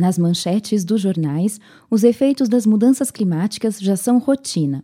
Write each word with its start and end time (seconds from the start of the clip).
Nas 0.00 0.16
manchetes 0.16 0.82
dos 0.82 0.98
jornais, 0.98 1.60
os 1.90 2.04
efeitos 2.04 2.48
das 2.48 2.64
mudanças 2.64 3.10
climáticas 3.10 3.78
já 3.78 3.98
são 3.98 4.18
rotina. 4.18 4.82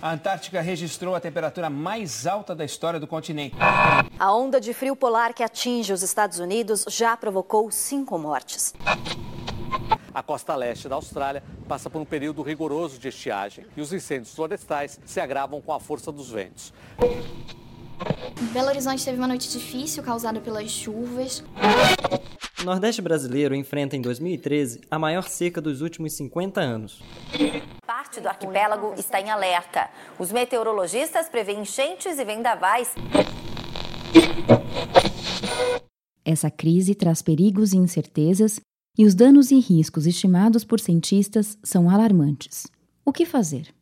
A 0.00 0.12
Antártica 0.12 0.60
registrou 0.60 1.16
a 1.16 1.18
temperatura 1.18 1.68
mais 1.68 2.24
alta 2.24 2.54
da 2.54 2.64
história 2.64 3.00
do 3.00 3.08
continente. 3.08 3.56
A 4.16 4.32
onda 4.32 4.60
de 4.60 4.72
frio 4.72 4.94
polar 4.94 5.34
que 5.34 5.42
atinge 5.42 5.92
os 5.92 6.04
Estados 6.04 6.38
Unidos 6.38 6.84
já 6.88 7.16
provocou 7.16 7.68
cinco 7.72 8.16
mortes. 8.16 8.72
A 10.14 10.22
costa 10.22 10.54
leste 10.54 10.88
da 10.88 10.94
Austrália 10.94 11.42
passa 11.66 11.90
por 11.90 12.00
um 12.00 12.04
período 12.04 12.42
rigoroso 12.42 12.96
de 12.96 13.08
estiagem 13.08 13.66
e 13.76 13.80
os 13.80 13.92
incêndios 13.92 14.32
florestais 14.32 15.00
se 15.04 15.18
agravam 15.18 15.60
com 15.60 15.72
a 15.72 15.80
força 15.80 16.12
dos 16.12 16.30
ventos. 16.30 16.72
Belo 18.52 18.68
Horizonte 18.68 19.04
teve 19.04 19.18
uma 19.18 19.28
noite 19.28 19.50
difícil 19.50 20.02
causada 20.02 20.40
pelas 20.40 20.70
chuvas. 20.70 21.44
O 22.60 22.64
Nordeste 22.64 23.00
brasileiro 23.00 23.54
enfrenta 23.54 23.96
em 23.96 24.02
2013 24.02 24.80
a 24.90 24.98
maior 24.98 25.28
seca 25.28 25.60
dos 25.60 25.80
últimos 25.80 26.14
50 26.14 26.60
anos. 26.60 27.02
Parte 27.86 28.20
do 28.20 28.28
arquipélago 28.28 28.94
está 28.98 29.20
em 29.20 29.30
alerta. 29.30 29.88
Os 30.18 30.32
meteorologistas 30.32 31.28
prevêem 31.28 31.60
enchentes 31.60 32.18
e 32.18 32.24
vendavais. 32.24 32.94
Essa 36.24 36.50
crise 36.50 36.94
traz 36.94 37.22
perigos 37.22 37.72
e 37.72 37.76
incertezas, 37.76 38.60
e 38.98 39.04
os 39.04 39.14
danos 39.14 39.50
e 39.50 39.58
riscos 39.58 40.06
estimados 40.06 40.64
por 40.64 40.80
cientistas 40.80 41.56
são 41.62 41.88
alarmantes. 41.88 42.66
O 43.04 43.12
que 43.12 43.24
fazer? 43.24 43.74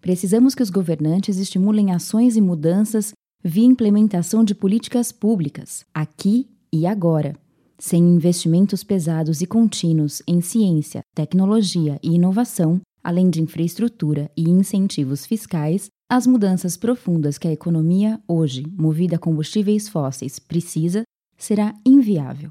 Precisamos 0.00 0.54
que 0.54 0.62
os 0.62 0.70
governantes 0.70 1.38
estimulem 1.38 1.92
ações 1.92 2.36
e 2.36 2.40
mudanças 2.40 3.12
via 3.44 3.66
implementação 3.66 4.42
de 4.42 4.54
políticas 4.54 5.12
públicas, 5.12 5.84
aqui 5.92 6.48
e 6.72 6.86
agora. 6.86 7.36
Sem 7.78 8.02
investimentos 8.02 8.82
pesados 8.82 9.42
e 9.42 9.46
contínuos 9.46 10.22
em 10.26 10.40
ciência, 10.40 11.02
tecnologia 11.14 12.00
e 12.02 12.14
inovação, 12.14 12.80
além 13.02 13.28
de 13.28 13.42
infraestrutura 13.42 14.30
e 14.34 14.48
incentivos 14.48 15.26
fiscais, 15.26 15.88
as 16.08 16.26
mudanças 16.26 16.78
profundas 16.78 17.36
que 17.36 17.46
a 17.46 17.52
economia, 17.52 18.18
hoje 18.26 18.64
movida 18.78 19.16
a 19.16 19.18
combustíveis 19.18 19.88
fósseis, 19.90 20.38
precisa, 20.38 21.02
será 21.36 21.74
inviável. 21.84 22.48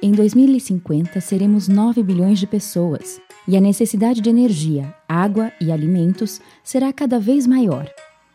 Em 0.00 0.12
2050, 0.12 1.20
seremos 1.20 1.66
9 1.66 2.02
bilhões 2.04 2.38
de 2.38 2.46
pessoas 2.46 3.20
e 3.48 3.56
a 3.56 3.60
necessidade 3.60 4.20
de 4.20 4.30
energia, 4.30 4.94
água 5.08 5.52
e 5.60 5.72
alimentos 5.72 6.40
será 6.62 6.92
cada 6.92 7.18
vez 7.18 7.46
maior. 7.46 7.90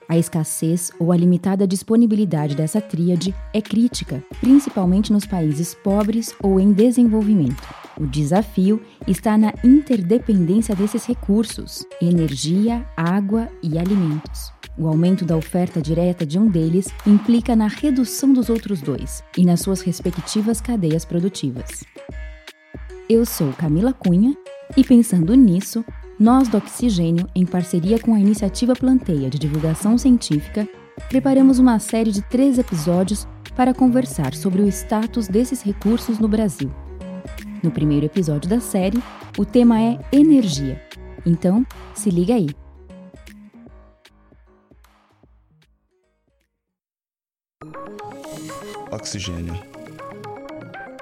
A 0.08 0.18
escassez 0.18 0.92
ou 1.00 1.12
a 1.12 1.18
limitada 1.18 1.66
disponibilidade 1.66 2.56
dessa 2.56 2.80
tríade 2.80 3.34
é 3.54 3.62
crítica, 3.62 4.24
principalmente 4.40 5.12
nos 5.12 5.26
países 5.26 5.74
pobres 5.74 6.36
ou 6.42 6.60
em 6.60 6.72
desenvolvimento. 6.72 7.64
O 8.00 8.06
desafio 8.06 8.82
está 9.08 9.38
na 9.38 9.54
interdependência 9.64 10.76
desses 10.76 11.06
recursos: 11.06 11.86
energia, 12.00 12.86
água 12.96 13.50
e 13.64 13.80
alimentos. 13.80 14.54
O 14.78 14.88
aumento 14.88 15.24
da 15.24 15.38
oferta 15.38 15.82
direta 15.82 16.26
de 16.26 16.38
um 16.38 16.48
deles 16.48 16.88
implica 17.08 17.56
na 17.56 17.68
redução 17.68 18.34
dos 18.34 18.50
outros 18.50 18.82
dois 18.82 19.24
e 19.38 19.46
nas 19.46 19.62
suas 19.62 19.82
respectivas 19.82 20.60
cadeias 20.60 21.06
produtivas. 21.06 21.84
Eu 23.10 23.26
sou 23.26 23.54
Camila 23.54 23.94
Cunha 23.94 24.36
e, 24.76 24.84
pensando 24.84 25.34
nisso, 25.34 25.86
nós 26.18 26.48
do 26.48 26.58
Oxigênio, 26.58 27.28
em 27.36 27.46
parceria 27.46 28.00
com 28.00 28.14
a 28.16 28.20
Iniciativa 28.20 28.74
Planteia 28.74 29.30
de 29.30 29.38
Divulgação 29.38 29.98
Científica, 29.98 30.66
preparamos 31.10 31.60
uma 31.60 31.78
série 31.78 32.10
de 32.10 32.22
três 32.22 32.58
episódios 32.58 33.28
para 33.54 33.74
conversar 33.74 34.34
sobre 34.34 34.62
o 34.62 34.68
status 34.68 35.28
desses 35.28 35.62
recursos 35.62 36.18
no 36.18 36.30
Brasil. 36.30 36.72
No 37.62 37.70
primeiro 37.70 38.06
episódio 38.06 38.50
da 38.50 38.62
série, 38.62 38.98
o 39.38 39.44
tema 39.44 39.82
é 39.82 40.00
energia. 40.10 40.82
Então, 41.26 41.66
se 41.94 42.10
liga 42.10 42.34
aí. 42.34 42.48
Oxigênio. 48.90 49.54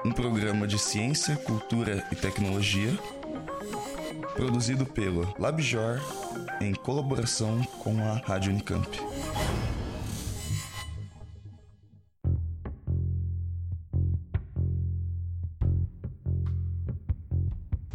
Um 0.04 0.10
programa 0.10 0.66
de 0.66 0.76
ciência, 0.76 1.36
cultura 1.36 2.04
e 2.10 2.16
tecnologia 2.16 2.98
produzido 4.34 4.84
pelo 4.84 5.32
LabJor 5.38 6.00
em 6.60 6.74
colaboração 6.74 7.62
com 7.78 7.96
a 8.00 8.14
Rádio 8.26 8.52
Unicamp. 8.52 8.88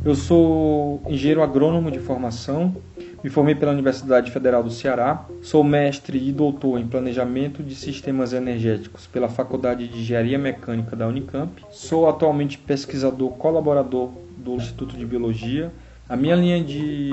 Eu 0.04 0.16
sou 0.16 1.02
engenheiro 1.08 1.44
agrônomo 1.44 1.92
de 1.92 2.00
formação, 2.00 2.74
me 3.22 3.30
formei 3.30 3.54
pela 3.54 3.74
Universidade 3.74 4.32
Federal 4.32 4.64
do 4.64 4.72
Ceará, 4.72 5.26
sou 5.42 5.62
mestre 5.62 6.18
e 6.18 6.32
doutor 6.32 6.80
em 6.80 6.88
Planejamento 6.88 7.62
de 7.62 7.76
Sistemas 7.76 8.32
Energéticos 8.32 9.06
pela 9.06 9.28
Faculdade 9.28 9.90
de 9.90 10.00
Engenharia 10.00 10.40
Mecânica 10.40 10.96
da 10.96 11.06
Unicamp, 11.06 11.52
sou 11.70 12.08
atualmente 12.08 12.58
pesquisador 12.58 13.32
colaborador 13.32 14.10
do 14.38 14.56
Instituto 14.56 14.96
de 14.96 15.06
Biologia 15.06 15.70
a 16.10 16.18
minha 16.18 16.36
linha 16.36 16.64
de, 16.64 17.12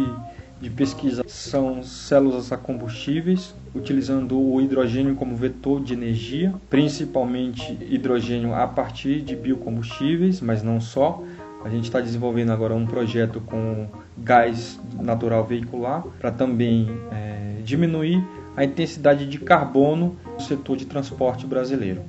de 0.59 0.71
pesquisa 0.71 1.23
são 1.29 1.83
células 1.83 2.51
a 2.51 2.57
combustíveis, 2.57 3.55
utilizando 3.75 4.41
o 4.41 4.59
hidrogênio 4.59 5.15
como 5.15 5.37
vetor 5.37 5.83
de 5.83 5.93
energia, 5.93 6.55
principalmente 6.71 7.77
hidrogênio 7.91 8.55
a 8.55 8.67
partir 8.67 9.21
de 9.21 9.37
biocombustíveis, 9.37 10.41
mas 10.41 10.62
não 10.62 10.81
só. 10.81 11.23
A 11.62 11.69
gente 11.69 11.84
está 11.84 12.01
desenvolvendo 12.01 12.53
agora 12.53 12.75
um 12.75 12.87
projeto 12.87 13.41
com 13.41 13.87
gás 14.17 14.81
natural 14.99 15.45
veicular 15.45 16.03
para 16.19 16.31
também 16.31 16.89
é, 17.13 17.61
diminuir 17.63 18.25
a 18.57 18.65
intensidade 18.65 19.27
de 19.27 19.39
carbono 19.39 20.17
no 20.33 20.41
setor 20.41 20.77
de 20.77 20.87
transporte 20.87 21.45
brasileiro. 21.45 22.03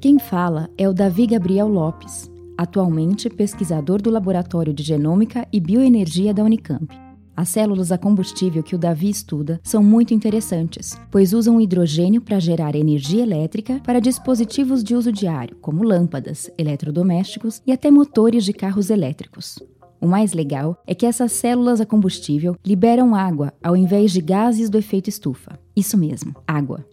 Quem 0.00 0.18
fala 0.18 0.68
é 0.76 0.88
o 0.88 0.92
Davi 0.92 1.26
Gabriel 1.26 1.68
Lopes, 1.68 2.30
atualmente 2.58 3.30
pesquisador 3.30 4.02
do 4.02 4.10
Laboratório 4.10 4.74
de 4.74 4.82
Genômica 4.82 5.46
e 5.52 5.60
Bioenergia 5.60 6.34
da 6.34 6.42
Unicamp. 6.42 6.88
As 7.36 7.50
células 7.50 7.92
a 7.92 7.96
combustível 7.96 8.64
que 8.64 8.74
o 8.74 8.78
Davi 8.78 9.08
estuda 9.08 9.60
são 9.62 9.80
muito 9.80 10.12
interessantes, 10.12 11.00
pois 11.08 11.32
usam 11.32 11.60
hidrogênio 11.60 12.20
para 12.20 12.40
gerar 12.40 12.74
energia 12.74 13.22
elétrica 13.22 13.80
para 13.84 14.00
dispositivos 14.00 14.82
de 14.82 14.96
uso 14.96 15.12
diário, 15.12 15.56
como 15.60 15.84
lâmpadas, 15.84 16.50
eletrodomésticos 16.58 17.62
e 17.64 17.70
até 17.70 17.92
motores 17.92 18.44
de 18.44 18.52
carros 18.52 18.90
elétricos. 18.90 19.56
O 20.00 20.06
mais 20.08 20.32
legal 20.32 20.82
é 20.84 20.96
que 20.96 21.06
essas 21.06 21.30
células 21.30 21.80
a 21.80 21.86
combustível 21.86 22.56
liberam 22.66 23.14
água 23.14 23.52
ao 23.62 23.76
invés 23.76 24.10
de 24.10 24.20
gases 24.20 24.68
do 24.68 24.76
efeito 24.76 25.08
estufa. 25.08 25.60
Isso 25.76 25.96
mesmo, 25.96 26.34
água. 26.44 26.84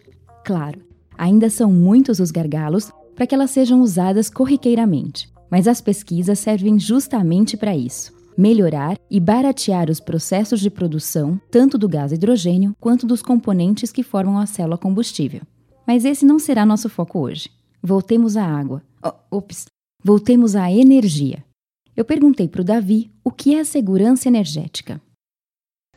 Claro, 0.44 0.80
ainda 1.18 1.50
são 1.50 1.72
muitos 1.72 2.20
os 2.20 2.30
gargalos 2.30 2.92
para 3.16 3.26
que 3.26 3.34
elas 3.34 3.50
sejam 3.50 3.80
usadas 3.80 4.30
corriqueiramente, 4.30 5.28
mas 5.50 5.68
as 5.68 5.80
pesquisas 5.80 6.38
servem 6.38 6.78
justamente 6.78 7.56
para 7.56 7.76
isso 7.76 8.16
melhorar 8.36 8.98
e 9.10 9.18
baratear 9.18 9.90
os 9.90 9.98
processos 9.98 10.60
de 10.60 10.68
produção, 10.68 11.40
tanto 11.50 11.78
do 11.78 11.88
gás 11.88 12.12
hidrogênio 12.12 12.76
quanto 12.78 13.06
dos 13.06 13.22
componentes 13.22 13.90
que 13.90 14.02
formam 14.02 14.38
a 14.38 14.46
célula 14.46 14.76
combustível. 14.76 15.40
Mas 15.86 16.04
esse 16.04 16.24
não 16.24 16.38
será 16.38 16.66
nosso 16.66 16.88
foco 16.88 17.20
hoje. 17.20 17.48
Voltemos 17.82 18.36
à 18.36 18.44
água. 18.44 18.82
Oh, 19.02 19.38
ops, 19.38 19.66
voltemos 20.04 20.54
à 20.54 20.70
energia. 20.70 21.42
Eu 21.96 22.04
perguntei 22.04 22.46
para 22.46 22.60
o 22.60 22.64
Davi 22.64 23.10
o 23.24 23.30
que 23.30 23.54
é 23.54 23.60
a 23.60 23.64
segurança 23.64 24.28
energética. 24.28 25.00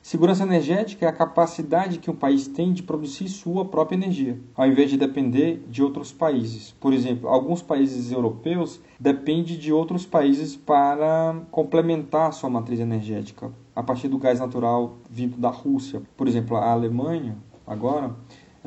Segurança 0.10 0.42
energética 0.42 1.06
é 1.06 1.08
a 1.08 1.14
capacidade 1.14 2.00
que 2.00 2.10
um 2.10 2.16
país 2.16 2.48
tem 2.48 2.74
de 2.74 2.82
produzir 2.82 3.28
sua 3.28 3.64
própria 3.64 3.96
energia, 3.96 4.40
ao 4.56 4.66
invés 4.66 4.90
de 4.90 4.98
depender 4.98 5.64
de 5.70 5.84
outros 5.84 6.12
países. 6.12 6.72
Por 6.80 6.94
exemplo, 6.94 7.30
alguns 7.30 7.62
países 7.62 8.12
europeus 8.12 8.82
dependem 9.00 9.56
de 9.56 9.72
outros 9.72 10.08
países 10.08 10.56
para 10.56 11.40
complementar 11.52 12.34
sua 12.34 12.50
matriz 12.50 12.80
energética, 12.80 13.54
a 13.76 13.84
partir 13.84 14.08
do 14.08 14.18
gás 14.18 14.40
natural 14.40 14.98
vindo 15.08 15.38
da 15.38 15.50
Rússia. 15.50 16.02
Por 16.18 16.28
exemplo, 16.28 16.58
a 16.58 16.72
Alemanha, 16.72 17.38
agora, 17.68 18.16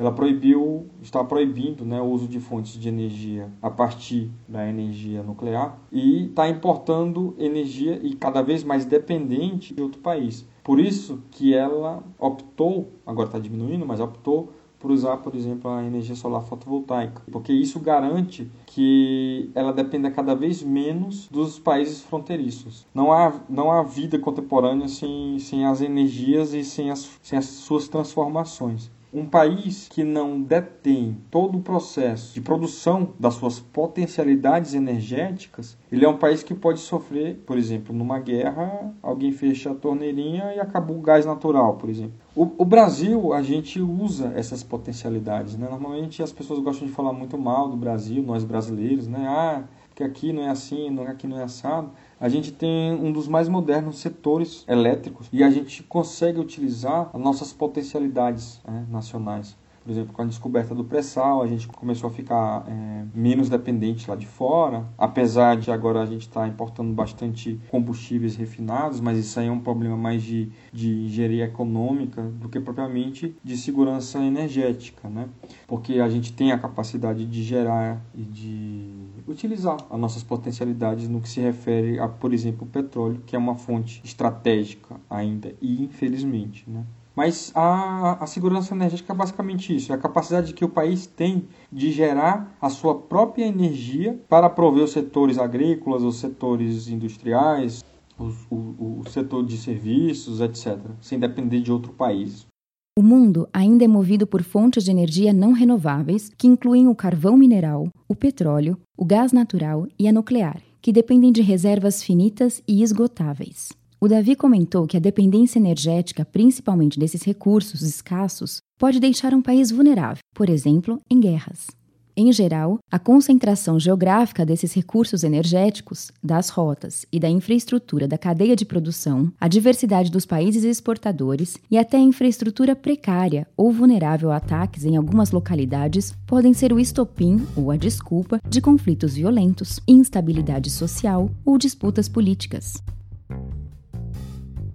ela 0.03 0.11
proibiu, 0.11 0.87
está 1.01 1.23
proibindo 1.23 1.85
né, 1.85 2.01
o 2.01 2.05
uso 2.05 2.27
de 2.27 2.39
fontes 2.39 2.73
de 2.73 2.89
energia 2.89 3.49
a 3.61 3.69
partir 3.69 4.29
da 4.47 4.67
energia 4.67 5.23
nuclear 5.23 5.79
e 5.91 6.25
está 6.25 6.47
importando 6.49 7.33
energia 7.37 7.99
e 8.03 8.13
cada 8.13 8.41
vez 8.41 8.65
mais 8.65 8.83
dependente 8.83 9.73
de 9.73 9.81
outro 9.81 10.01
país. 10.01 10.45
Por 10.61 10.79
isso 10.79 11.23
que 11.31 11.53
ela 11.53 12.03
optou, 12.19 12.91
agora 13.05 13.27
está 13.27 13.39
diminuindo, 13.39 13.85
mas 13.85 14.01
optou 14.01 14.51
por 14.77 14.91
usar, 14.91 15.15
por 15.17 15.33
exemplo, 15.33 15.71
a 15.71 15.81
energia 15.81 16.13
solar 16.13 16.41
fotovoltaica, 16.41 17.21
porque 17.31 17.53
isso 17.53 17.79
garante 17.79 18.51
que 18.65 19.49
ela 19.55 19.71
dependa 19.71 20.11
cada 20.11 20.35
vez 20.35 20.61
menos 20.61 21.29
dos 21.29 21.57
países 21.57 22.01
fronteiriços. 22.01 22.85
Não 22.93 23.13
há, 23.13 23.31
não 23.47 23.71
há 23.71 23.81
vida 23.83 24.19
contemporânea 24.19 24.89
sem, 24.89 25.39
sem 25.39 25.65
as 25.65 25.79
energias 25.79 26.53
e 26.53 26.65
sem 26.65 26.91
as, 26.91 27.09
sem 27.21 27.39
as 27.39 27.45
suas 27.45 27.87
transformações. 27.87 28.91
Um 29.13 29.25
país 29.25 29.87
que 29.87 30.03
não 30.03 30.41
detém 30.41 31.17
todo 31.29 31.59
o 31.59 31.61
processo 31.61 32.33
de 32.33 32.41
produção 32.41 33.09
das 33.19 33.35
suas 33.35 33.59
potencialidades 33.59 34.73
energéticas, 34.73 35.77
ele 35.91 36.03
é 36.03 36.09
um 36.09 36.17
país 36.17 36.41
que 36.41 36.55
pode 36.55 36.79
sofrer, 36.79 37.35
por 37.45 37.57
exemplo, 37.57 37.95
numa 37.95 38.17
guerra, 38.19 38.91
alguém 39.03 39.31
fecha 39.31 39.71
a 39.71 39.75
torneirinha 39.75 40.53
e 40.55 40.59
acabou 40.59 40.97
o 40.97 41.01
gás 41.01 41.25
natural, 41.25 41.75
por 41.75 41.89
exemplo. 41.89 42.13
O, 42.35 42.49
o 42.57 42.65
Brasil, 42.65 43.31
a 43.31 43.43
gente 43.43 43.79
usa 43.79 44.33
essas 44.35 44.63
potencialidades, 44.63 45.55
né? 45.55 45.67
Normalmente 45.69 46.23
as 46.23 46.31
pessoas 46.31 46.59
gostam 46.59 46.87
de 46.87 46.93
falar 46.93 47.13
muito 47.13 47.37
mal 47.37 47.69
do 47.69 47.77
Brasil, 47.77 48.23
nós 48.23 48.43
brasileiros, 48.43 49.07
né? 49.07 49.27
Ah, 49.27 49.63
que 49.95 50.03
aqui 50.03 50.33
não 50.33 50.43
é 50.43 50.49
assim, 50.49 50.97
aqui 51.07 51.27
não 51.27 51.39
é 51.39 51.43
assado 51.43 51.91
a 52.23 52.29
gente 52.29 52.53
tem 52.53 52.93
um 52.93 53.11
dos 53.11 53.27
mais 53.27 53.49
modernos 53.49 53.99
setores 53.99 54.63
elétricos 54.65 55.27
e 55.29 55.43
a 55.43 55.49
gente 55.49 55.83
consegue 55.83 56.39
utilizar 56.39 57.09
as 57.13 57.19
nossas 57.19 57.51
potencialidades 57.51 58.61
né, 58.65 58.85
nacionais. 58.89 59.57
Por 59.83 59.91
exemplo, 59.91 60.13
com 60.13 60.21
a 60.21 60.25
descoberta 60.25 60.73
do 60.73 60.85
pré-sal, 60.85 61.41
a 61.41 61.47
gente 61.47 61.67
começou 61.67 62.09
a 62.09 62.13
ficar 62.13 62.63
é, 62.69 63.03
menos 63.13 63.49
dependente 63.49 64.09
lá 64.09 64.15
de 64.15 64.25
fora, 64.25 64.85
apesar 64.97 65.57
de 65.57 65.69
agora 65.69 66.01
a 66.01 66.05
gente 66.05 66.21
estar 66.21 66.41
tá 66.41 66.47
importando 66.47 66.93
bastante 66.93 67.59
combustíveis 67.69 68.37
refinados, 68.37 69.01
mas 69.01 69.17
isso 69.17 69.37
aí 69.37 69.47
é 69.47 69.51
um 69.51 69.59
problema 69.59 69.97
mais 69.97 70.23
de, 70.23 70.49
de 70.71 71.03
engenharia 71.07 71.43
econômica 71.43 72.21
do 72.21 72.47
que 72.47 72.61
propriamente 72.61 73.35
de 73.43 73.57
segurança 73.57 74.23
energética, 74.23 75.09
né? 75.09 75.27
Porque 75.67 75.99
a 75.99 76.07
gente 76.07 76.31
tem 76.31 76.53
a 76.53 76.57
capacidade 76.57 77.25
de 77.25 77.43
gerar 77.43 78.01
e 78.15 78.21
de 78.21 78.89
utilizar 79.27 79.77
as 79.89 79.99
nossas 79.99 80.23
potencialidades 80.23 81.07
no 81.07 81.21
que 81.21 81.29
se 81.29 81.39
refere 81.39 81.99
a, 81.99 82.07
por 82.07 82.33
exemplo, 82.33 82.65
o 82.67 82.69
petróleo, 82.69 83.21
que 83.25 83.35
é 83.35 83.39
uma 83.39 83.55
fonte 83.55 84.01
estratégica 84.03 84.99
ainda 85.09 85.53
e 85.61 85.83
infelizmente, 85.83 86.69
né? 86.69 86.83
Mas 87.15 87.51
a, 87.53 88.23
a 88.23 88.25
segurança 88.25 88.73
energética 88.73 89.13
é 89.13 89.15
basicamente 89.15 89.75
isso: 89.75 89.91
é 89.91 89.95
a 89.95 89.99
capacidade 89.99 90.53
que 90.53 90.65
o 90.65 90.69
país 90.69 91.05
tem 91.05 91.47
de 91.71 91.91
gerar 91.91 92.55
a 92.59 92.69
sua 92.69 92.95
própria 92.95 93.45
energia 93.45 94.19
para 94.27 94.49
prover 94.49 94.83
os 94.83 94.91
setores 94.91 95.37
agrícolas, 95.37 96.01
os 96.01 96.17
setores 96.17 96.87
industriais, 96.87 97.83
o, 98.17 99.01
o 99.01 99.03
setor 99.09 99.45
de 99.45 99.57
serviços, 99.57 100.41
etc., 100.41 100.79
sem 101.01 101.19
depender 101.19 101.61
de 101.61 101.71
outro 101.71 101.93
país. 101.93 102.47
O 102.95 103.01
mundo 103.01 103.49
ainda 103.51 103.83
é 103.83 103.87
movido 103.87 104.27
por 104.27 104.43
fontes 104.43 104.83
de 104.83 104.91
energia 104.91 105.33
não 105.33 105.51
renováveis, 105.51 106.29
que 106.37 106.45
incluem 106.45 106.87
o 106.87 106.93
carvão 106.93 107.35
mineral, 107.35 107.87
o 108.07 108.13
petróleo, 108.13 108.77
o 108.95 109.03
gás 109.03 109.31
natural 109.31 109.87
e 109.97 110.07
a 110.07 110.11
nuclear, 110.11 110.61
que 110.79 110.93
dependem 110.93 111.31
de 111.31 111.41
reservas 111.41 112.03
finitas 112.03 112.61
e 112.67 112.83
esgotáveis. 112.83 113.69
O 113.99 114.07
Davi 114.07 114.35
comentou 114.35 114.85
que 114.85 114.95
a 114.95 114.99
dependência 114.99 115.57
energética, 115.57 116.23
principalmente 116.23 116.99
desses 116.99 117.23
recursos 117.23 117.81
escassos, 117.81 118.57
pode 118.77 118.99
deixar 118.99 119.33
um 119.33 119.41
país 119.41 119.71
vulnerável, 119.71 120.21
por 120.35 120.47
exemplo, 120.47 120.99
em 121.09 121.19
guerras. 121.19 121.65
Em 122.15 122.31
geral, 122.31 122.77
a 122.91 122.99
concentração 122.99 123.79
geográfica 123.79 124.45
desses 124.45 124.71
recursos 124.71 125.23
energéticos, 125.23 126.11
das 126.23 126.49
rotas 126.49 127.07
e 127.11 127.19
da 127.19 127.27
infraestrutura 127.27 128.07
da 128.07 128.19
cadeia 128.19 128.55
de 128.55 128.65
produção, 128.65 129.33
a 129.41 129.47
diversidade 129.47 130.11
dos 130.11 130.23
países 130.23 130.63
exportadores 130.63 131.57
e 131.71 131.77
até 131.77 131.97
a 131.97 132.01
infraestrutura 132.01 132.75
precária 132.75 133.47
ou 133.57 133.71
vulnerável 133.71 134.31
a 134.31 134.35
ataques 134.35 134.85
em 134.85 134.95
algumas 134.95 135.31
localidades 135.31 136.13
podem 136.27 136.53
ser 136.53 136.71
o 136.71 136.79
estopim 136.79 137.43
ou 137.55 137.71
a 137.71 137.77
desculpa 137.77 138.39
de 138.47 138.61
conflitos 138.61 139.15
violentos, 139.15 139.79
instabilidade 139.87 140.69
social 140.69 141.31
ou 141.43 141.57
disputas 141.57 142.07
políticas. 142.07 142.75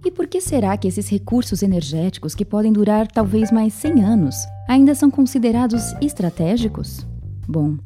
E 0.03 0.11
por 0.11 0.27
que 0.27 0.41
será 0.41 0.75
que 0.75 0.89
esses 0.89 1.07
recursos 1.07 1.63
energéticos, 1.63 2.35
que 2.35 2.43
podem 2.43 2.73
durar 2.73 3.07
talvez 3.07 3.49
mais 3.49 3.73
100 3.75 4.03
anos, 4.03 4.35
ainda 4.67 4.93
são 4.93 5.09
considerados 5.09 5.93
estratégicos? 6.01 7.07
Bom, 7.49 7.77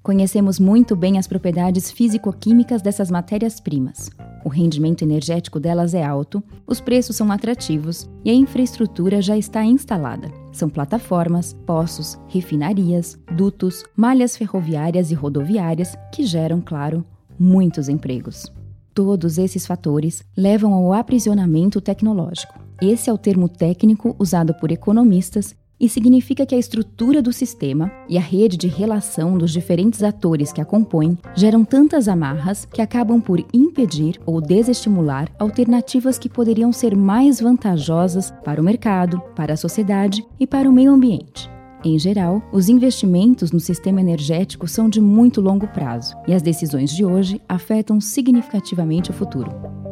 conhecemos 0.00 0.60
muito 0.60 0.94
bem 0.94 1.18
as 1.18 1.26
propriedades 1.26 1.90
físico-químicas 1.90 2.80
dessas 2.80 3.10
matérias-primas. 3.10 4.08
O 4.44 4.48
rendimento 4.48 5.02
energético 5.02 5.58
delas 5.58 5.92
é 5.92 6.04
alto, 6.04 6.40
os 6.64 6.80
preços 6.80 7.16
são 7.16 7.32
atrativos 7.32 8.08
e 8.24 8.30
a 8.30 8.32
infraestrutura 8.32 9.20
já 9.20 9.36
está 9.36 9.64
instalada. 9.64 10.30
São 10.52 10.70
plataformas, 10.70 11.52
poços, 11.66 12.16
refinarias, 12.28 13.18
dutos, 13.34 13.82
malhas 13.96 14.36
ferroviárias 14.36 15.10
e 15.10 15.14
rodoviárias 15.14 15.96
que 16.14 16.24
geram, 16.24 16.60
claro, 16.60 17.04
muitos 17.36 17.88
empregos. 17.88 18.46
Todos 18.94 19.36
esses 19.36 19.66
fatores 19.66 20.22
levam 20.36 20.72
ao 20.72 20.92
aprisionamento 20.92 21.80
tecnológico. 21.80 22.54
Esse 22.80 23.10
é 23.10 23.12
o 23.12 23.18
termo 23.18 23.48
técnico 23.48 24.14
usado 24.16 24.54
por 24.54 24.70
economistas 24.70 25.56
e 25.80 25.88
significa 25.88 26.44
que 26.44 26.54
a 26.54 26.58
estrutura 26.58 27.22
do 27.22 27.32
sistema 27.32 27.90
e 28.08 28.18
a 28.18 28.20
rede 28.20 28.56
de 28.56 28.66
relação 28.66 29.38
dos 29.38 29.52
diferentes 29.52 30.02
atores 30.02 30.52
que 30.52 30.60
a 30.60 30.64
compõem 30.64 31.16
geram 31.34 31.64
tantas 31.64 32.08
amarras 32.08 32.64
que 32.64 32.82
acabam 32.82 33.20
por 33.20 33.44
impedir 33.52 34.20
ou 34.26 34.40
desestimular 34.40 35.30
alternativas 35.38 36.18
que 36.18 36.28
poderiam 36.28 36.72
ser 36.72 36.96
mais 36.96 37.40
vantajosas 37.40 38.32
para 38.44 38.60
o 38.60 38.64
mercado, 38.64 39.20
para 39.36 39.54
a 39.54 39.56
sociedade 39.56 40.26
e 40.38 40.46
para 40.46 40.68
o 40.68 40.72
meio 40.72 40.92
ambiente. 40.92 41.48
Em 41.84 41.96
geral, 41.96 42.42
os 42.52 42.68
investimentos 42.68 43.52
no 43.52 43.60
sistema 43.60 44.00
energético 44.00 44.66
são 44.66 44.88
de 44.88 45.00
muito 45.00 45.40
longo 45.40 45.68
prazo 45.68 46.16
e 46.26 46.34
as 46.34 46.42
decisões 46.42 46.90
de 46.90 47.04
hoje 47.04 47.40
afetam 47.48 48.00
significativamente 48.00 49.10
o 49.10 49.14
futuro. 49.14 49.50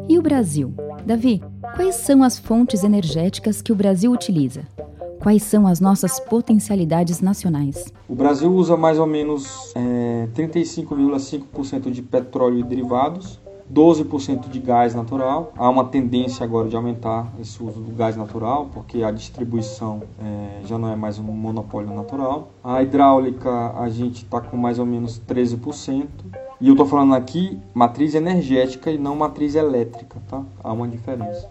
E 0.09 0.17
o 0.17 0.21
Brasil? 0.21 0.73
Davi, 1.05 1.41
quais 1.75 1.95
são 1.95 2.23
as 2.23 2.37
fontes 2.37 2.83
energéticas 2.83 3.61
que 3.61 3.71
o 3.71 3.75
Brasil 3.75 4.11
utiliza? 4.11 4.63
Quais 5.19 5.43
são 5.43 5.67
as 5.67 5.79
nossas 5.79 6.19
potencialidades 6.19 7.21
nacionais? 7.21 7.91
O 8.07 8.15
Brasil 8.15 8.51
usa 8.51 8.77
mais 8.77 8.99
ou 8.99 9.07
menos 9.07 9.73
é, 9.75 10.27
35,5% 10.35 11.91
de 11.91 12.01
petróleo 12.01 12.59
e 12.59 12.63
derivados, 12.63 13.39
12% 13.71 14.49
de 14.49 14.59
gás 14.59 14.95
natural. 14.95 15.51
Há 15.57 15.69
uma 15.69 15.85
tendência 15.85 16.43
agora 16.43 16.69
de 16.69 16.75
aumentar 16.75 17.33
esse 17.39 17.61
uso 17.61 17.81
do 17.81 17.91
gás 17.91 18.15
natural, 18.15 18.69
porque 18.73 19.03
a 19.03 19.11
distribuição 19.11 20.03
é, 20.19 20.65
já 20.65 20.77
não 20.77 20.89
é 20.89 20.95
mais 20.95 21.19
um 21.19 21.23
monopólio 21.23 21.93
natural. 21.93 22.49
A 22.63 22.81
hidráulica, 22.81 23.73
a 23.77 23.89
gente 23.89 24.23
está 24.23 24.39
com 24.39 24.55
mais 24.55 24.79
ou 24.79 24.85
menos 24.85 25.21
13%. 25.27 26.05
E 26.59 26.69
eu 26.69 26.73
estou 26.73 26.87
falando 26.87 27.13
aqui 27.13 27.59
matriz 27.73 28.15
energética 28.15 28.89
e 28.89 28.97
não 28.97 29.15
matriz 29.15 29.53
elétrica, 29.53 30.17
tá? 30.27 30.41
Há 30.63 30.73
uma 30.73 30.87
diferença. 30.87 31.47